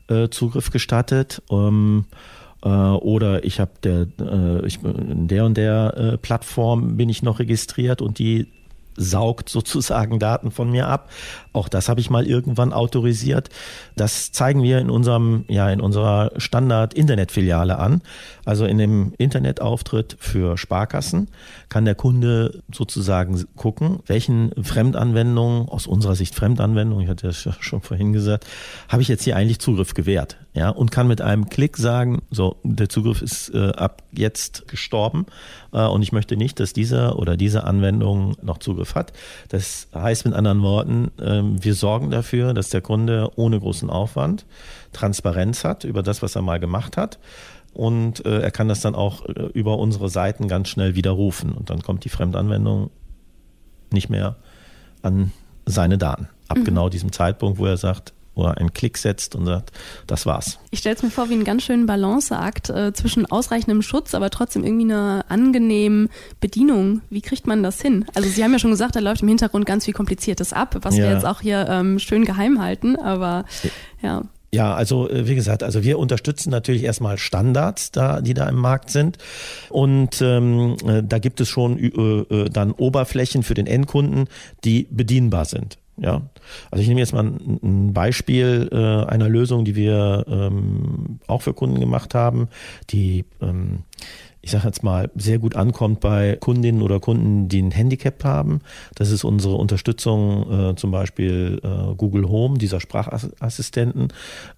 äh, 0.09 0.29
Zugriff 0.29 0.69
gestattet. 0.71 1.41
Ähm, 1.49 2.05
äh, 2.63 2.69
oder 2.69 3.43
ich 3.43 3.59
habe 3.59 3.71
der, 3.83 4.07
äh, 4.19 4.65
ich, 4.65 4.83
in 4.83 5.27
der 5.27 5.45
und 5.45 5.55
der 5.55 5.93
äh, 5.95 6.17
Plattform 6.17 6.97
bin 6.97 7.09
ich 7.09 7.23
noch 7.23 7.39
registriert 7.39 8.01
und 8.01 8.19
die 8.19 8.47
saugt 8.95 9.49
sozusagen 9.49 10.19
Daten 10.19 10.51
von 10.51 10.69
mir 10.69 10.87
ab. 10.87 11.09
Auch 11.59 11.67
das 11.67 11.89
habe 11.89 11.99
ich 11.99 12.09
mal 12.09 12.25
irgendwann 12.25 12.71
autorisiert. 12.71 13.49
Das 13.97 14.31
zeigen 14.31 14.63
wir 14.63 14.79
in 14.79 14.89
unserem, 14.89 15.43
ja, 15.49 15.69
in 15.69 15.81
unserer 15.81 16.31
Standard-Internetfiliale 16.37 17.77
an. 17.77 18.01
Also 18.45 18.63
in 18.63 18.77
dem 18.77 19.11
Internetauftritt 19.17 20.15
für 20.21 20.57
Sparkassen 20.57 21.27
kann 21.67 21.83
der 21.83 21.95
Kunde 21.95 22.63
sozusagen 22.73 23.43
gucken, 23.57 23.99
welchen 24.07 24.53
Fremdanwendungen, 24.63 25.67
aus 25.67 25.85
unserer 25.85 26.15
Sicht 26.15 26.33
Fremdanwendungen, 26.33 27.03
ich 27.03 27.09
hatte 27.09 27.27
ja 27.27 27.53
schon 27.59 27.81
vorhin 27.81 28.13
gesagt, 28.13 28.47
habe 28.87 29.01
ich 29.01 29.09
jetzt 29.09 29.25
hier 29.25 29.35
eigentlich 29.35 29.59
Zugriff 29.59 29.93
gewährt 29.93 30.37
ja, 30.53 30.69
und 30.69 30.91
kann 30.91 31.07
mit 31.07 31.21
einem 31.21 31.49
Klick 31.49 31.77
sagen, 31.77 32.21
so, 32.31 32.57
der 32.63 32.89
Zugriff 32.89 33.21
ist 33.21 33.53
äh, 33.53 33.69
ab 33.69 34.03
jetzt 34.11 34.67
gestorben 34.67 35.25
äh, 35.71 35.85
und 35.85 36.01
ich 36.01 36.11
möchte 36.11 36.37
nicht, 36.37 36.59
dass 36.59 36.73
diese 36.73 37.15
oder 37.15 37.37
diese 37.37 37.63
Anwendung 37.65 38.35
noch 38.41 38.57
Zugriff 38.57 38.95
hat. 38.95 39.13
Das 39.49 39.87
heißt 39.93 40.25
mit 40.25 40.33
anderen 40.33 40.61
Worten, 40.61 41.11
äh, 41.19 41.43
wir 41.63 41.73
sorgen 41.73 42.11
dafür, 42.11 42.53
dass 42.53 42.69
der 42.69 42.81
Kunde 42.81 43.31
ohne 43.35 43.59
großen 43.59 43.89
Aufwand 43.89 44.45
Transparenz 44.93 45.63
hat 45.63 45.83
über 45.83 46.03
das, 46.03 46.21
was 46.21 46.35
er 46.35 46.41
mal 46.41 46.59
gemacht 46.59 46.97
hat 46.97 47.19
und 47.73 48.25
äh, 48.25 48.41
er 48.41 48.51
kann 48.51 48.67
das 48.67 48.81
dann 48.81 48.95
auch 48.95 49.25
äh, 49.25 49.49
über 49.53 49.77
unsere 49.77 50.09
Seiten 50.09 50.47
ganz 50.47 50.69
schnell 50.69 50.95
widerrufen 50.95 51.53
und 51.53 51.69
dann 51.69 51.81
kommt 51.81 52.05
die 52.05 52.09
Fremdanwendung 52.09 52.89
nicht 53.91 54.09
mehr 54.09 54.37
an 55.01 55.31
seine 55.65 55.97
Daten. 55.97 56.27
Ab 56.47 56.57
mhm. 56.57 56.65
genau 56.65 56.89
diesem 56.89 57.11
Zeitpunkt, 57.11 57.59
wo 57.59 57.65
er 57.65 57.77
sagt, 57.77 58.13
wo 58.39 58.45
er 58.45 58.57
einen 58.57 58.73
Klick 58.73 58.97
setzt 58.97 59.35
und 59.35 59.45
sagt, 59.45 59.71
das 60.07 60.25
war's. 60.25 60.59
Ich 60.71 60.79
stelle 60.79 60.95
es 60.95 61.03
mir 61.03 61.11
vor 61.11 61.29
wie 61.29 61.33
einen 61.33 61.43
ganz 61.43 61.63
schönen 61.63 61.85
Balanceakt 61.85 62.69
äh, 62.69 62.93
zwischen 62.93 63.25
ausreichendem 63.25 63.81
Schutz, 63.81 64.15
aber 64.15 64.29
trotzdem 64.29 64.63
irgendwie 64.63 64.85
einer 64.85 65.25
angenehmen 65.27 66.09
Bedienung. 66.39 67.01
Wie 67.09 67.21
kriegt 67.21 67.47
man 67.47 67.63
das 67.63 67.81
hin? 67.81 68.05
Also 68.15 68.29
Sie 68.29 68.41
haben 68.43 68.53
ja 68.53 68.59
schon 68.59 68.71
gesagt, 68.71 68.95
da 68.95 69.01
läuft 69.01 69.21
im 69.21 69.27
Hintergrund 69.27 69.65
ganz 69.65 69.85
viel 69.85 69.93
Kompliziertes 69.93 70.53
ab, 70.53 70.77
was 70.81 70.95
ja. 70.95 71.03
wir 71.03 71.11
jetzt 71.11 71.25
auch 71.25 71.41
hier 71.41 71.67
ähm, 71.69 71.99
schön 71.99 72.23
geheim 72.23 72.61
halten, 72.61 72.95
aber 72.95 73.43
ja. 74.01 74.23
Ja, 74.51 74.73
also 74.73 75.09
äh, 75.09 75.27
wie 75.27 75.35
gesagt, 75.35 75.61
also 75.61 75.83
wir 75.83 75.99
unterstützen 75.99 76.49
natürlich 76.49 76.83
erstmal 76.83 77.17
Standards, 77.17 77.91
da, 77.91 78.21
die 78.21 78.33
da 78.33 78.49
im 78.49 78.55
Markt 78.55 78.89
sind. 78.89 79.17
Und 79.69 80.21
ähm, 80.21 80.75
äh, 80.87 81.03
da 81.03 81.19
gibt 81.19 81.39
es 81.41 81.49
schon 81.49 81.77
äh, 81.77 81.87
äh, 81.87 82.49
dann 82.49 82.71
Oberflächen 82.71 83.43
für 83.43 83.53
den 83.53 83.67
Endkunden, 83.67 84.27
die 84.63 84.87
bedienbar 84.89 85.45
sind. 85.45 85.77
Ja, 85.97 86.21
also 86.71 86.81
ich 86.81 86.87
nehme 86.87 86.99
jetzt 86.99 87.13
mal 87.13 87.23
ein 87.23 87.93
Beispiel 87.93 88.69
äh, 88.71 89.09
einer 89.09 89.29
Lösung, 89.29 89.65
die 89.65 89.75
wir 89.75 90.25
ähm, 90.27 91.19
auch 91.27 91.41
für 91.41 91.53
Kunden 91.53 91.79
gemacht 91.79 92.15
haben, 92.15 92.47
die 92.89 93.25
ähm, 93.41 93.83
ich 94.41 94.51
sage 94.51 94.67
jetzt 94.67 94.83
mal, 94.83 95.09
sehr 95.15 95.37
gut 95.37 95.55
ankommt 95.55 95.99
bei 95.99 96.37
Kundinnen 96.39 96.81
oder 96.81 96.99
Kunden, 96.99 97.49
die 97.49 97.61
ein 97.61 97.71
Handicap 97.71 98.23
haben. 98.23 98.61
Das 98.95 99.11
ist 99.11 99.25
unsere 99.25 99.55
Unterstützung, 99.55 100.71
äh, 100.71 100.75
zum 100.75 100.91
Beispiel 100.91 101.59
äh, 101.61 101.93
Google 101.95 102.29
Home, 102.29 102.57
dieser 102.57 102.79
Sprachassistenten. 102.79 104.05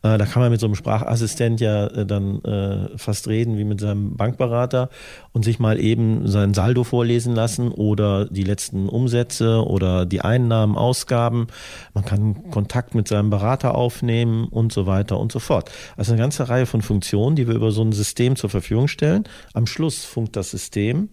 Äh, 0.03 0.17
da 0.19 0.25
kann 0.25 0.41
man 0.43 0.51
mit 0.51 0.59
so 0.59 0.67
einem 0.67 0.75
Sprachassistent 0.75 1.61
ja 1.61 1.87
äh, 1.87 2.05
dann 2.05 2.43
äh, 2.43 2.95
fast 2.97 3.27
reden 3.27 3.57
wie 3.57 3.63
mit 3.63 3.79
seinem 3.79 4.15
Bankberater 4.17 4.89
und 5.31 5.45
sich 5.45 5.57
mal 5.59 5.79
eben 5.79 6.27
sein 6.27 6.53
Saldo 6.53 6.83
vorlesen 6.83 7.33
lassen 7.33 7.71
oder 7.71 8.25
die 8.25 8.43
letzten 8.43 8.87
Umsätze 8.87 9.65
oder 9.65 10.05
die 10.05 10.21
Einnahmen, 10.21 10.77
Ausgaben. 10.77 11.47
Man 11.95 12.05
kann 12.05 12.51
Kontakt 12.51 12.93
mit 12.93 13.07
seinem 13.07 13.31
Berater 13.31 13.73
aufnehmen 13.73 14.47
und 14.47 14.71
so 14.71 14.85
weiter 14.85 15.19
und 15.19 15.31
so 15.31 15.39
fort. 15.39 15.71
Also 15.97 16.11
eine 16.11 16.21
ganze 16.21 16.49
Reihe 16.49 16.67
von 16.67 16.83
Funktionen, 16.83 17.35
die 17.35 17.47
wir 17.47 17.55
über 17.55 17.71
so 17.71 17.81
ein 17.81 17.93
System 17.93 18.35
zur 18.35 18.51
Verfügung 18.51 18.87
stellen. 18.87 19.23
Am 19.53 19.65
Schluss 19.71 20.05
funkt 20.05 20.36
das 20.36 20.51
System 20.51 21.10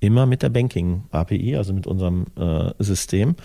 immer 0.00 0.24
mit 0.24 0.42
der 0.42 0.48
Banking-API, 0.48 1.56
also 1.56 1.74
mit 1.74 1.86
unserem 1.86 2.26
äh, 2.36 2.72
System. 2.78 3.36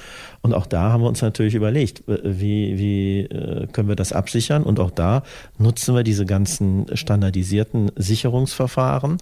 Und 0.42 0.54
auch 0.54 0.66
da 0.66 0.94
haben 0.94 1.04
wir 1.04 1.10
uns 1.10 1.22
natürlich 1.22 1.54
überlegt, 1.54 2.04
wie, 2.08 2.78
wie 2.78 3.20
äh, 3.22 3.68
können 3.68 3.90
wir 3.90 3.98
das 3.98 4.14
absichern? 4.14 4.64
Und 4.64 4.80
auch 4.80 4.92
da 4.92 5.24
nutzen 5.58 5.94
wir 5.96 6.04
diese 6.04 6.26
ganzen 6.26 6.86
standardisierten 6.96 7.92
Sicherungsverfahren, 7.98 9.18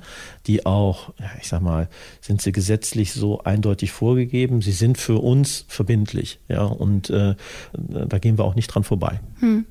die 0.45 0.65
auch, 0.65 1.13
ich 1.41 1.47
sag 1.47 1.61
mal, 1.61 1.89
sind 2.21 2.41
sie 2.41 2.51
gesetzlich 2.51 3.13
so 3.13 3.39
eindeutig 3.39 3.91
vorgegeben. 3.91 4.61
Sie 4.61 4.71
sind 4.71 4.99
für 4.99 5.17
uns 5.17 5.65
verbindlich, 5.67 6.39
ja, 6.47 6.63
und 6.63 7.09
äh, 7.09 7.35
da 7.73 8.19
gehen 8.19 8.37
wir 8.37 8.45
auch 8.45 8.55
nicht 8.55 8.67
dran 8.67 8.83
vorbei. 8.83 9.19
Hm. 9.39 9.65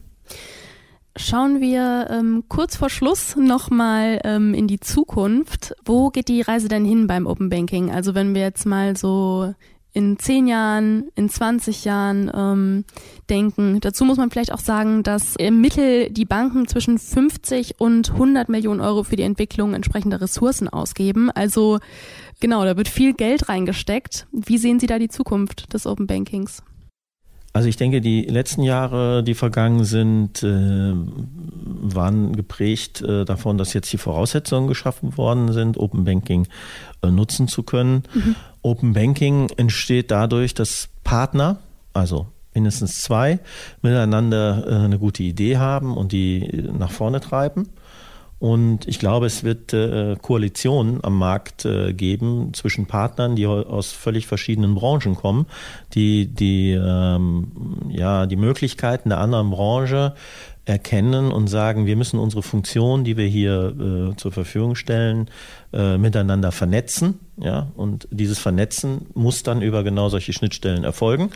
Schauen 1.16 1.60
wir 1.60 2.08
ähm, 2.10 2.44
kurz 2.48 2.76
vor 2.76 2.88
Schluss 2.88 3.36
nochmal 3.36 4.20
ähm, 4.24 4.54
in 4.54 4.66
die 4.66 4.80
Zukunft. 4.80 5.74
Wo 5.84 6.08
geht 6.08 6.28
die 6.28 6.40
Reise 6.40 6.68
denn 6.68 6.86
hin 6.86 7.06
beim 7.06 7.26
Open 7.26 7.50
Banking? 7.50 7.90
Also 7.90 8.14
wenn 8.14 8.34
wir 8.34 8.40
jetzt 8.40 8.64
mal 8.64 8.96
so 8.96 9.54
in 9.94 10.18
zehn 10.18 10.46
Jahren, 10.46 11.10
in 11.14 11.28
20 11.28 11.84
Jahren 11.84 12.30
ähm, 12.34 12.84
denken. 13.28 13.78
Dazu 13.80 14.04
muss 14.04 14.16
man 14.16 14.30
vielleicht 14.30 14.52
auch 14.52 14.58
sagen, 14.58 15.02
dass 15.02 15.36
im 15.36 15.60
Mittel 15.60 16.10
die 16.10 16.24
Banken 16.24 16.66
zwischen 16.66 16.98
50 16.98 17.78
und 17.78 18.10
100 18.10 18.48
Millionen 18.48 18.80
Euro 18.80 19.02
für 19.02 19.16
die 19.16 19.22
Entwicklung 19.22 19.74
entsprechender 19.74 20.20
Ressourcen 20.20 20.68
ausgeben. 20.68 21.30
Also 21.30 21.78
genau, 22.40 22.64
da 22.64 22.76
wird 22.76 22.88
viel 22.88 23.12
Geld 23.12 23.50
reingesteckt. 23.50 24.26
Wie 24.32 24.58
sehen 24.58 24.80
Sie 24.80 24.86
da 24.86 24.98
die 24.98 25.10
Zukunft 25.10 25.74
des 25.74 25.86
Open 25.86 26.06
Bankings? 26.06 26.62
Also 27.54 27.68
ich 27.68 27.76
denke, 27.76 28.00
die 28.00 28.22
letzten 28.22 28.62
Jahre, 28.62 29.22
die 29.22 29.34
vergangen 29.34 29.84
sind, 29.84 30.42
äh, 30.42 30.94
waren 30.94 32.34
geprägt 32.34 33.02
äh, 33.02 33.26
davon, 33.26 33.58
dass 33.58 33.74
jetzt 33.74 33.92
die 33.92 33.98
Voraussetzungen 33.98 34.68
geschaffen 34.68 35.16
worden 35.18 35.52
sind, 35.52 35.76
Open 35.76 36.04
Banking 36.04 36.48
äh, 37.02 37.10
nutzen 37.10 37.48
zu 37.48 37.62
können. 37.62 38.04
Mhm. 38.14 38.36
Open 38.62 38.92
Banking 38.94 39.50
entsteht 39.56 40.10
dadurch, 40.10 40.54
dass 40.54 40.88
Partner, 41.04 41.58
also 41.92 42.26
mindestens 42.54 43.02
zwei, 43.02 43.38
miteinander 43.82 44.84
eine 44.84 44.98
gute 44.98 45.22
Idee 45.22 45.56
haben 45.56 45.96
und 45.96 46.12
die 46.12 46.68
nach 46.78 46.90
vorne 46.90 47.20
treiben. 47.20 47.68
Und 48.42 48.88
ich 48.88 48.98
glaube, 48.98 49.26
es 49.26 49.44
wird 49.44 49.72
äh, 49.72 50.16
Koalitionen 50.20 50.98
am 51.04 51.16
Markt 51.16 51.64
äh, 51.64 51.92
geben 51.92 52.52
zwischen 52.54 52.86
Partnern, 52.86 53.36
die 53.36 53.46
aus 53.46 53.92
völlig 53.92 54.26
verschiedenen 54.26 54.74
Branchen 54.74 55.14
kommen, 55.14 55.46
die 55.94 56.26
die 56.26 56.72
ähm, 56.72 57.52
ja 57.90 58.26
die 58.26 58.34
Möglichkeiten 58.34 59.10
der 59.10 59.18
anderen 59.18 59.50
Branche 59.50 60.14
erkennen 60.64 61.30
und 61.30 61.46
sagen, 61.46 61.86
wir 61.86 61.94
müssen 61.94 62.18
unsere 62.18 62.42
Funktion, 62.42 63.04
die 63.04 63.16
wir 63.16 63.28
hier 63.28 64.10
äh, 64.12 64.16
zur 64.16 64.32
Verfügung 64.32 64.74
stellen, 64.74 65.30
äh, 65.72 65.96
miteinander 65.96 66.50
vernetzen. 66.50 67.20
Ja, 67.36 67.68
und 67.76 68.08
dieses 68.10 68.40
Vernetzen 68.40 69.06
muss 69.14 69.44
dann 69.44 69.62
über 69.62 69.84
genau 69.84 70.08
solche 70.08 70.32
Schnittstellen 70.32 70.82
erfolgen. 70.82 71.30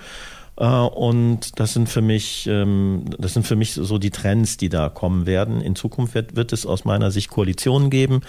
Äh, 0.56 0.64
und 0.64 1.58
das 1.58 1.72
sind 1.72 1.88
für 1.88 2.02
mich, 2.02 2.46
ähm, 2.46 3.04
das 3.18 3.34
sind 3.34 3.46
für 3.46 3.56
mich 3.56 3.72
so 3.74 3.98
die 3.98 4.10
Trends, 4.10 4.56
die 4.56 4.68
da 4.68 4.88
kommen 4.88 5.26
werden. 5.26 5.60
In 5.60 5.76
Zukunft 5.76 6.14
wird, 6.14 6.36
wird 6.36 6.52
es 6.52 6.66
aus 6.66 6.84
meiner 6.84 7.10
Sicht 7.10 7.30
Koalitionen 7.30 7.90
geben. 7.90 8.22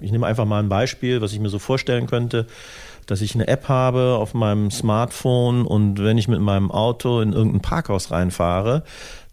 Ich 0.00 0.12
nehme 0.12 0.26
einfach 0.26 0.46
mal 0.46 0.62
ein 0.62 0.68
Beispiel, 0.68 1.20
was 1.20 1.32
ich 1.32 1.40
mir 1.40 1.50
so 1.50 1.58
vorstellen 1.58 2.06
könnte. 2.06 2.46
Dass 3.06 3.20
ich 3.20 3.34
eine 3.34 3.48
App 3.48 3.68
habe 3.68 4.16
auf 4.18 4.34
meinem 4.34 4.70
Smartphone 4.70 5.66
und 5.66 6.02
wenn 6.02 6.18
ich 6.18 6.28
mit 6.28 6.40
meinem 6.40 6.70
Auto 6.70 7.20
in 7.20 7.32
irgendein 7.32 7.60
Parkhaus 7.60 8.10
reinfahre, 8.10 8.82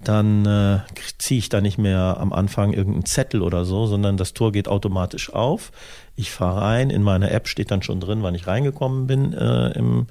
dann 0.04 0.46
äh, 0.46 0.80
ziehe 1.20 1.38
ich 1.38 1.50
da 1.50 1.62
nicht 1.62 1.78
mehr 1.78 2.18
am 2.20 2.34
Anfang 2.34 2.74
irgendeinen 2.74 3.06
Zettel 3.06 3.42
oder 3.42 3.66
so, 3.66 3.86
sondern 3.86 4.18
das 4.18 4.34
Tor 4.34 4.52
geht 4.52 4.68
automatisch 4.68 5.32
auf. 5.34 5.72
Ich 6.16 6.32
fahre 6.32 6.62
rein, 6.62 6.90
in 6.90 7.04
meiner 7.04 7.32
App 7.32 7.48
steht 7.48 7.72
dann 7.72 7.84
schon 7.84 8.00
drin, 8.00 8.24
wann 8.24 8.36
ich 8.36 8.48
reingekommen 8.48 9.08
bin 9.08 9.34
äh, 9.34 9.70
im, 9.72 10.08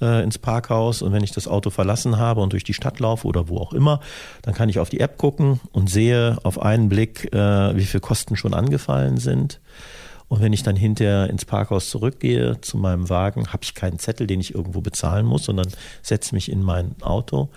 äh, 0.00 0.22
ins 0.22 0.38
Parkhaus 0.38 1.02
und 1.02 1.12
wenn 1.12 1.24
ich 1.24 1.32
das 1.32 1.48
Auto 1.48 1.70
verlassen 1.70 2.18
habe 2.18 2.40
und 2.40 2.52
durch 2.52 2.64
die 2.64 2.74
Stadt 2.74 3.00
laufe 3.00 3.26
oder 3.26 3.48
wo 3.48 3.58
auch 3.58 3.72
immer, 3.72 4.00
dann 4.42 4.54
kann 4.54 4.68
ich 4.68 4.78
auf 4.78 4.90
die 4.90 5.00
App 5.00 5.18
gucken 5.18 5.60
und 5.72 5.90
sehe 5.90 6.38
auf 6.44 6.60
einen 6.60 6.88
Blick, 6.88 7.32
äh, 7.34 7.76
wie 7.76 7.84
viel 7.84 8.00
Kosten 8.00 8.36
schon 8.36 8.54
angefallen 8.54 9.16
sind. 9.16 9.60
Und 10.28 10.40
wenn 10.40 10.52
ich 10.52 10.62
dann 10.62 10.76
hinterher 10.76 11.28
ins 11.28 11.44
Parkhaus 11.44 11.90
zurückgehe 11.90 12.60
zu 12.60 12.78
meinem 12.78 13.10
Wagen, 13.10 13.52
habe 13.52 13.64
ich 13.64 13.74
keinen 13.74 13.98
Zettel, 13.98 14.26
den 14.26 14.40
ich 14.40 14.54
irgendwo 14.54 14.80
bezahlen 14.80 15.26
muss, 15.26 15.44
sondern 15.44 15.68
setze 16.02 16.34
mich 16.34 16.50
in 16.50 16.62
mein 16.62 16.94
Auto 17.02 17.50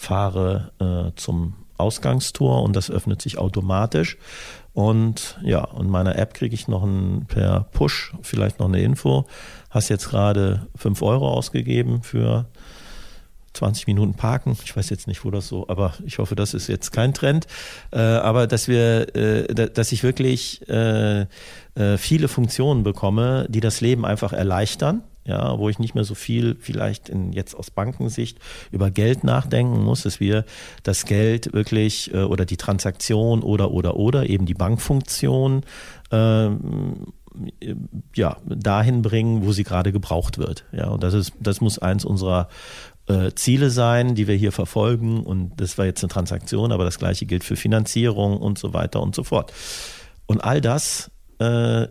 fahre 0.00 0.72
äh, 0.80 1.14
zum 1.16 1.52
Ausgangstor 1.76 2.62
und 2.62 2.74
das 2.74 2.90
öffnet 2.90 3.20
sich 3.20 3.36
automatisch. 3.36 4.16
Und 4.72 5.38
ja, 5.42 5.62
und 5.62 5.90
meiner 5.90 6.16
App 6.16 6.32
kriege 6.32 6.54
ich 6.54 6.68
noch 6.68 6.82
ein, 6.82 7.26
per 7.28 7.66
Push 7.72 8.14
vielleicht 8.22 8.60
noch 8.60 8.68
eine 8.68 8.80
Info. 8.80 9.26
Hast 9.68 9.90
jetzt 9.90 10.08
gerade 10.08 10.68
5 10.76 11.02
Euro 11.02 11.28
ausgegeben 11.28 12.02
für 12.02 12.46
20 13.54 13.86
Minuten 13.86 14.14
parken. 14.14 14.56
Ich 14.64 14.76
weiß 14.76 14.90
jetzt 14.90 15.06
nicht, 15.06 15.24
wo 15.24 15.30
das 15.30 15.48
so, 15.48 15.68
aber 15.68 15.94
ich 16.04 16.18
hoffe, 16.18 16.36
das 16.36 16.54
ist 16.54 16.68
jetzt 16.68 16.92
kein 16.92 17.14
Trend. 17.14 17.46
Äh, 17.90 17.98
aber 17.98 18.46
dass 18.46 18.68
wir, 18.68 19.14
äh, 19.16 19.70
dass 19.70 19.92
ich 19.92 20.02
wirklich 20.02 20.68
äh, 20.68 21.26
äh, 21.74 21.96
viele 21.96 22.28
Funktionen 22.28 22.82
bekomme, 22.82 23.46
die 23.48 23.60
das 23.60 23.80
Leben 23.80 24.04
einfach 24.04 24.32
erleichtern 24.32 25.02
ja, 25.24 25.58
wo 25.58 25.68
ich 25.68 25.78
nicht 25.78 25.94
mehr 25.94 26.04
so 26.04 26.14
viel 26.14 26.56
vielleicht 26.60 27.08
in, 27.08 27.32
jetzt 27.32 27.54
aus 27.54 27.70
Bankensicht 27.70 28.38
über 28.70 28.90
Geld 28.90 29.22
nachdenken 29.22 29.84
muss, 29.84 30.02
dass 30.02 30.18
wir 30.18 30.44
das 30.82 31.04
Geld 31.04 31.52
wirklich 31.52 32.12
äh, 32.14 32.22
oder 32.22 32.44
die 32.44 32.56
Transaktion 32.56 33.42
oder 33.42 33.70
oder 33.70 33.96
oder 33.96 34.28
eben 34.28 34.46
die 34.46 34.54
Bankfunktion 34.54 35.62
äh, 36.10 36.48
ja 38.16 38.36
dahin 38.44 39.02
bringen, 39.02 39.44
wo 39.44 39.52
sie 39.52 39.62
gerade 39.62 39.92
gebraucht 39.92 40.38
wird. 40.38 40.64
Ja, 40.72 40.88
und 40.88 41.02
das 41.02 41.14
ist 41.14 41.32
das 41.38 41.60
muss 41.60 41.78
eins 41.78 42.04
unserer 42.04 42.48
äh, 43.10 43.34
Ziele 43.34 43.70
sein, 43.70 44.14
die 44.14 44.28
wir 44.28 44.36
hier 44.36 44.52
verfolgen. 44.52 45.24
Und 45.24 45.60
das 45.60 45.78
war 45.78 45.84
jetzt 45.84 46.02
eine 46.02 46.12
Transaktion, 46.12 46.70
aber 46.70 46.84
das 46.84 46.98
gleiche 46.98 47.26
gilt 47.26 47.42
für 47.42 47.56
Finanzierung 47.56 48.36
und 48.36 48.58
so 48.58 48.72
weiter 48.72 49.02
und 49.02 49.14
so 49.14 49.24
fort. 49.24 49.52
Und 50.26 50.44
all 50.44 50.60
das 50.60 51.10
äh, 51.40 51.82
äh 51.82 51.88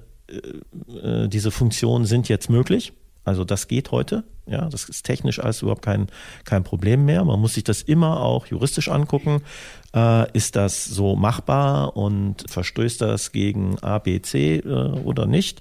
diese 1.28 1.52
Funktionen 1.52 2.06
sind 2.06 2.30
jetzt 2.30 2.50
möglich. 2.50 2.94
Also 3.26 3.44
das 3.44 3.68
geht 3.68 3.92
heute. 3.92 4.24
Ja, 4.50 4.68
das 4.68 4.90
ist 4.90 5.04
technisch 5.04 5.40
alles 5.40 5.62
überhaupt 5.62 5.84
kein, 5.84 6.08
kein 6.44 6.64
Problem 6.64 7.06
mehr. 7.06 7.24
Man 7.24 7.40
muss 7.40 7.54
sich 7.54 7.64
das 7.64 7.82
immer 7.84 8.22
auch 8.22 8.48
juristisch 8.48 8.90
angucken. 8.90 9.42
Äh, 9.94 10.32
ist 10.34 10.56
das 10.56 10.86
so 10.86 11.16
machbar 11.16 11.96
und 11.96 12.46
verstößt 12.48 13.02
das 13.02 13.32
gegen 13.32 13.78
A, 13.80 14.00
B, 14.00 14.22
C 14.22 14.58
äh, 14.58 14.66
oder 14.66 15.26
nicht? 15.26 15.60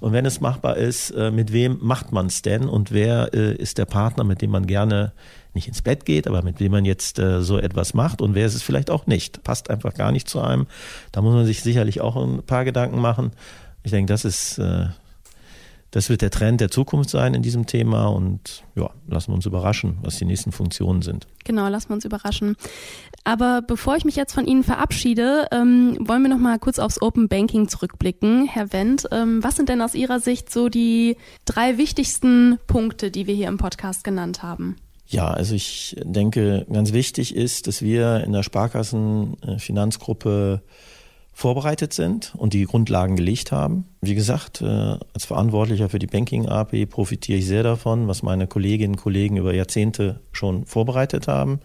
Und 0.00 0.12
wenn 0.12 0.24
es 0.24 0.40
machbar 0.40 0.76
ist, 0.76 1.10
äh, 1.10 1.30
mit 1.30 1.52
wem 1.52 1.78
macht 1.80 2.12
man 2.12 2.26
es 2.26 2.42
denn 2.42 2.64
und 2.68 2.92
wer 2.92 3.34
äh, 3.34 3.54
ist 3.54 3.78
der 3.78 3.86
Partner, 3.86 4.24
mit 4.24 4.40
dem 4.40 4.50
man 4.50 4.66
gerne 4.66 5.12
nicht 5.54 5.68
ins 5.68 5.82
Bett 5.82 6.06
geht, 6.06 6.26
aber 6.26 6.42
mit 6.42 6.60
dem 6.60 6.72
man 6.72 6.84
jetzt 6.84 7.18
äh, 7.18 7.42
so 7.42 7.58
etwas 7.58 7.92
macht 7.92 8.22
und 8.22 8.34
wer 8.34 8.46
ist 8.46 8.54
es 8.54 8.62
vielleicht 8.62 8.90
auch 8.90 9.06
nicht? 9.06 9.42
Passt 9.42 9.68
einfach 9.68 9.94
gar 9.94 10.12
nicht 10.12 10.28
zu 10.28 10.40
einem. 10.40 10.66
Da 11.12 11.20
muss 11.20 11.34
man 11.34 11.44
sich 11.44 11.62
sicherlich 11.62 12.00
auch 12.00 12.16
ein 12.16 12.42
paar 12.42 12.64
Gedanken 12.64 13.00
machen. 13.00 13.32
Ich 13.82 13.90
denke, 13.90 14.12
das 14.12 14.24
ist 14.24 14.58
äh, 14.58 14.86
das 15.92 16.08
wird 16.08 16.22
der 16.22 16.30
Trend 16.30 16.60
der 16.60 16.70
Zukunft 16.70 17.10
sein 17.10 17.34
in 17.34 17.42
diesem 17.42 17.66
Thema 17.66 18.06
und 18.06 18.64
ja, 18.74 18.90
lassen 19.06 19.30
wir 19.30 19.34
uns 19.34 19.46
überraschen, 19.46 19.98
was 20.02 20.16
die 20.16 20.24
nächsten 20.24 20.50
Funktionen 20.50 21.02
sind. 21.02 21.28
Genau, 21.44 21.68
lassen 21.68 21.90
wir 21.90 21.94
uns 21.94 22.06
überraschen. 22.06 22.56
Aber 23.24 23.62
bevor 23.62 23.96
ich 23.96 24.04
mich 24.04 24.16
jetzt 24.16 24.32
von 24.32 24.46
Ihnen 24.46 24.64
verabschiede, 24.64 25.46
ähm, 25.52 25.98
wollen 26.00 26.22
wir 26.22 26.30
noch 26.30 26.38
mal 26.38 26.58
kurz 26.58 26.78
aufs 26.78 27.00
Open 27.00 27.28
Banking 27.28 27.68
zurückblicken. 27.68 28.46
Herr 28.46 28.72
Wendt, 28.72 29.06
ähm, 29.12 29.44
was 29.44 29.56
sind 29.56 29.68
denn 29.68 29.82
aus 29.82 29.94
Ihrer 29.94 30.18
Sicht 30.18 30.50
so 30.50 30.70
die 30.70 31.18
drei 31.44 31.76
wichtigsten 31.76 32.58
Punkte, 32.66 33.10
die 33.10 33.26
wir 33.26 33.34
hier 33.34 33.48
im 33.48 33.58
Podcast 33.58 34.02
genannt 34.02 34.42
haben? 34.42 34.76
Ja, 35.06 35.30
also 35.30 35.54
ich 35.54 35.94
denke, 36.02 36.66
ganz 36.72 36.94
wichtig 36.94 37.36
ist, 37.36 37.66
dass 37.66 37.82
wir 37.82 38.24
in 38.24 38.32
der 38.32 38.42
Sparkassenfinanzgruppe 38.42 40.62
vorbereitet 41.32 41.92
sind 41.92 42.34
und 42.36 42.52
die 42.52 42.64
Grundlagen 42.64 43.16
gelegt 43.16 43.52
haben. 43.52 43.86
Wie 44.00 44.14
gesagt, 44.14 44.60
äh, 44.60 44.66
als 45.14 45.24
Verantwortlicher 45.24 45.88
für 45.88 45.98
die 45.98 46.06
Banking 46.06 46.46
AP 46.46 46.86
profitiere 46.86 47.38
ich 47.38 47.46
sehr 47.46 47.62
davon, 47.62 48.06
was 48.06 48.22
meine 48.22 48.46
Kolleginnen 48.46 48.94
und 48.94 49.00
Kollegen 49.00 49.38
über 49.38 49.54
Jahrzehnte 49.54 50.20
schon 50.32 50.66
vorbereitet 50.66 51.28
haben, 51.28 51.60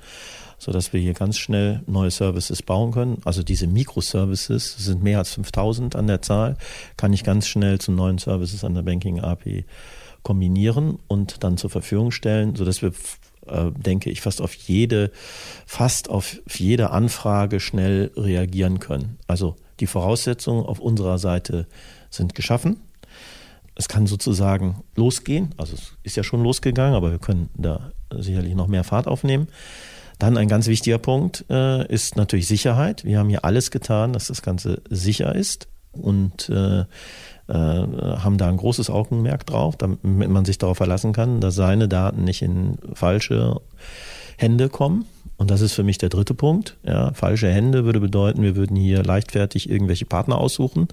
so 0.58 0.71
dass 0.71 0.93
wir 0.93 1.01
hier 1.01 1.13
ganz 1.13 1.38
schnell 1.38 1.82
neue 1.86 2.12
Services 2.12 2.63
bauen 2.63 2.91
können. 2.91 3.21
Also 3.25 3.43
diese 3.43 3.67
Microservices 3.67 4.77
sind 4.77 5.03
mehr 5.03 5.19
als 5.19 5.34
5000 5.34 5.95
an 5.95 6.08
der 6.08 6.21
Zahl, 6.21 6.58
kann 6.95 7.13
ich 7.13 7.23
ganz 7.23 7.47
schnell 7.47 7.80
zu 7.80 7.91
neuen 7.91 8.17
Services 8.17 8.63
an 8.63 8.73
der 8.73 8.84
Banking 8.84 9.19
AP 9.19 9.65
kombinieren 10.23 10.99
und 11.08 11.43
dann 11.43 11.58
zur 11.58 11.69
Verfügung 11.69 12.12
stellen, 12.12 12.56
so 12.56 12.65
dass 12.65 12.82
wir 12.82 12.93
äh, 13.49 13.71
denke 13.71 14.10
ich, 14.10 14.21
fast 14.21 14.41
auf 14.41 14.53
jede, 14.53 15.12
fast 15.65 16.10
auf 16.10 16.39
jede 16.49 16.91
Anfrage 16.91 17.60
schnell 17.60 18.12
reagieren 18.15 18.79
können. 18.79 19.17
Also 19.27 19.55
die 19.79 19.88
Voraussetzungen 19.88 20.65
auf 20.65 20.79
unserer 20.79 21.17
Seite 21.17 21.67
sind 22.10 22.36
geschaffen. 22.36 22.81
Es 23.75 23.88
kann 23.88 24.07
sozusagen 24.07 24.83
losgehen. 24.95 25.53
Also 25.57 25.75
es 25.75 25.93
ist 26.03 26.15
ja 26.15 26.23
schon 26.23 26.43
losgegangen, 26.43 26.95
aber 26.95 27.12
wir 27.12 27.19
können 27.19 27.49
da 27.55 27.91
sicherlich 28.12 28.55
noch 28.55 28.67
mehr 28.67 28.83
Fahrt 28.83 29.07
aufnehmen. 29.07 29.47
Dann 30.19 30.38
ein 30.38 30.47
ganz 30.47 30.67
wichtiger 30.67 30.97
Punkt 30.97 31.45
äh, 31.49 31.86
ist 31.93 32.15
natürlich 32.15 32.47
Sicherheit. 32.47 33.03
Wir 33.03 33.19
haben 33.19 33.29
hier 33.29 33.45
alles 33.45 33.69
getan, 33.69 34.13
dass 34.13 34.27
das 34.27 34.41
Ganze 34.41 34.81
sicher 34.89 35.36
ist. 35.36 35.67
Und 36.01 36.49
äh, 36.49 36.86
äh, 37.47 37.53
haben 37.53 38.38
da 38.38 38.49
ein 38.49 38.57
großes 38.57 38.89
Augenmerk 38.89 39.45
drauf, 39.45 39.77
damit 39.77 40.03
man 40.03 40.45
sich 40.45 40.57
darauf 40.57 40.77
verlassen 40.77 41.13
kann, 41.13 41.39
dass 41.39 41.55
seine 41.55 41.88
Daten 41.88 42.23
nicht 42.23 42.41
in 42.41 42.77
falsche 42.93 43.62
Hände 44.38 44.69
kommen. 44.69 45.05
Und 45.38 45.51
das 45.51 45.62
ist 45.62 45.73
für 45.73 45.83
mich 45.83 45.99
der 45.99 46.10
dritte 46.10 46.33
Punkt. 46.33 46.77
Ja, 46.83 47.13
falsche 47.13 47.49
Hände 47.49 47.86
würde 47.86 47.99
bedeuten, 47.99 48.41
wir 48.41 48.55
würden 48.55 48.75
hier 48.75 49.03
leichtfertig 49.03 49.69
irgendwelche 49.69 50.05
Partner 50.05 50.39
aussuchen 50.39 50.88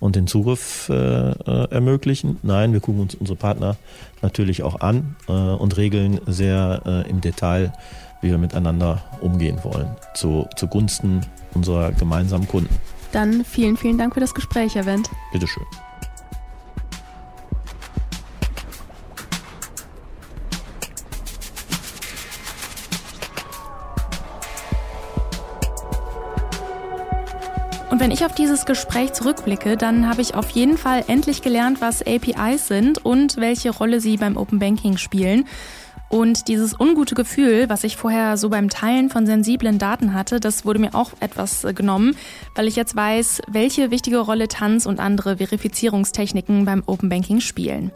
und 0.00 0.16
den 0.16 0.26
Zugriff 0.26 0.88
äh, 0.90 1.30
äh 1.30 1.70
ermöglichen. 1.70 2.38
Nein, 2.42 2.72
wir 2.72 2.80
gucken 2.80 3.00
uns 3.00 3.14
unsere 3.14 3.36
Partner 3.36 3.76
natürlich 4.20 4.62
auch 4.62 4.80
an 4.80 5.16
äh, 5.28 5.32
und 5.32 5.78
regeln 5.78 6.20
sehr 6.26 6.82
äh, 6.84 7.10
im 7.10 7.22
Detail, 7.22 7.72
wie 8.20 8.30
wir 8.30 8.38
miteinander 8.38 9.02
umgehen 9.22 9.58
wollen, 9.62 9.88
zu, 10.14 10.46
zugunsten 10.56 11.22
unserer 11.54 11.92
gemeinsamen 11.92 12.46
Kunden. 12.46 12.74
Dann 13.12 13.44
vielen, 13.44 13.76
vielen 13.76 13.98
Dank 13.98 14.14
für 14.14 14.20
das 14.20 14.34
Gespräch, 14.34 14.74
Herr 14.74 14.86
Wendt. 14.86 15.10
Bitteschön. 15.32 15.64
Und 27.96 28.02
wenn 28.02 28.10
ich 28.10 28.26
auf 28.26 28.34
dieses 28.34 28.66
Gespräch 28.66 29.14
zurückblicke, 29.14 29.78
dann 29.78 30.06
habe 30.06 30.20
ich 30.20 30.34
auf 30.34 30.50
jeden 30.50 30.76
Fall 30.76 31.02
endlich 31.06 31.40
gelernt, 31.40 31.80
was 31.80 32.02
APIs 32.06 32.68
sind 32.68 33.02
und 33.02 33.38
welche 33.38 33.70
Rolle 33.70 34.00
sie 34.00 34.18
beim 34.18 34.36
Open 34.36 34.58
Banking 34.58 34.98
spielen. 34.98 35.46
Und 36.08 36.48
dieses 36.48 36.78
ungute 36.78 37.14
Gefühl, 37.14 37.68
was 37.68 37.82
ich 37.82 37.96
vorher 37.96 38.36
so 38.36 38.48
beim 38.48 38.68
Teilen 38.68 39.10
von 39.10 39.26
sensiblen 39.26 39.78
Daten 39.78 40.14
hatte, 40.14 40.38
das 40.38 40.64
wurde 40.64 40.78
mir 40.78 40.94
auch 40.94 41.10
etwas 41.20 41.64
äh, 41.64 41.72
genommen, 41.72 42.16
weil 42.54 42.68
ich 42.68 42.76
jetzt 42.76 42.94
weiß, 42.94 43.42
welche 43.48 43.90
wichtige 43.90 44.18
Rolle 44.18 44.48
Tanz 44.48 44.86
und 44.86 45.00
andere 45.00 45.38
Verifizierungstechniken 45.38 46.64
beim 46.64 46.82
Open 46.86 47.08
Banking 47.08 47.40
spielen. 47.40 47.90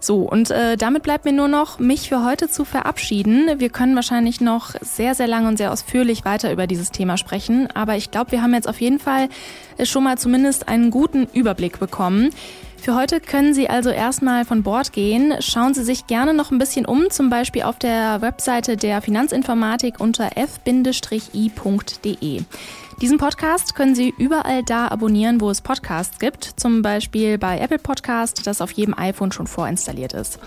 So, 0.00 0.22
und 0.22 0.50
äh, 0.50 0.76
damit 0.76 1.04
bleibt 1.04 1.24
mir 1.24 1.32
nur 1.32 1.46
noch, 1.46 1.78
mich 1.78 2.08
für 2.08 2.24
heute 2.24 2.50
zu 2.50 2.64
verabschieden. 2.64 3.60
Wir 3.60 3.68
können 3.68 3.94
wahrscheinlich 3.94 4.40
noch 4.40 4.74
sehr, 4.80 5.14
sehr 5.14 5.28
lang 5.28 5.46
und 5.46 5.58
sehr 5.58 5.70
ausführlich 5.70 6.24
weiter 6.24 6.52
über 6.52 6.66
dieses 6.66 6.90
Thema 6.90 7.16
sprechen, 7.16 7.68
aber 7.72 7.96
ich 7.96 8.10
glaube, 8.10 8.32
wir 8.32 8.42
haben 8.42 8.52
jetzt 8.52 8.68
auf 8.68 8.80
jeden 8.80 8.98
Fall 8.98 9.28
äh, 9.76 9.86
schon 9.86 10.02
mal 10.02 10.18
zumindest 10.18 10.66
einen 10.66 10.90
guten 10.90 11.28
Überblick 11.32 11.78
bekommen. 11.78 12.30
Für 12.82 12.96
heute 12.96 13.20
können 13.20 13.54
Sie 13.54 13.70
also 13.70 13.90
erstmal 13.90 14.44
von 14.44 14.64
Bord 14.64 14.92
gehen. 14.92 15.34
Schauen 15.38 15.72
Sie 15.72 15.84
sich 15.84 16.08
gerne 16.08 16.34
noch 16.34 16.50
ein 16.50 16.58
bisschen 16.58 16.84
um, 16.84 17.10
zum 17.10 17.30
Beispiel 17.30 17.62
auf 17.62 17.78
der 17.78 18.20
Webseite 18.22 18.76
der 18.76 19.00
Finanzinformatik 19.00 20.00
unter 20.00 20.36
f-i.de. 20.36 22.42
Diesen 23.00 23.18
Podcast 23.18 23.76
können 23.76 23.94
Sie 23.94 24.12
überall 24.18 24.64
da 24.64 24.88
abonnieren, 24.88 25.40
wo 25.40 25.48
es 25.48 25.60
Podcasts 25.60 26.18
gibt, 26.18 26.42
zum 26.56 26.82
Beispiel 26.82 27.38
bei 27.38 27.60
Apple 27.60 27.78
Podcast, 27.78 28.48
das 28.48 28.60
auf 28.60 28.72
jedem 28.72 28.98
iPhone 28.98 29.30
schon 29.30 29.46
vorinstalliert 29.46 30.12
ist. 30.12 30.40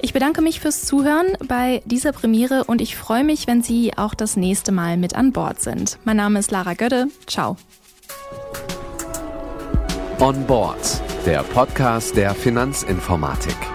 Ich 0.00 0.12
bedanke 0.12 0.40
mich 0.40 0.60
fürs 0.60 0.84
Zuhören 0.84 1.36
bei 1.48 1.82
dieser 1.84 2.12
Premiere 2.12 2.62
und 2.62 2.80
ich 2.80 2.94
freue 2.94 3.24
mich, 3.24 3.48
wenn 3.48 3.64
Sie 3.64 3.98
auch 3.98 4.14
das 4.14 4.36
nächste 4.36 4.70
Mal 4.70 4.96
mit 4.96 5.16
an 5.16 5.32
Bord 5.32 5.60
sind. 5.60 5.98
Mein 6.04 6.18
Name 6.18 6.38
ist 6.38 6.52
Lara 6.52 6.74
Götte. 6.74 7.08
Ciao. 7.26 7.56
On 10.22 10.46
Board, 10.46 10.78
der 11.26 11.42
Podcast 11.42 12.16
der 12.16 12.32
Finanzinformatik. 12.32 13.71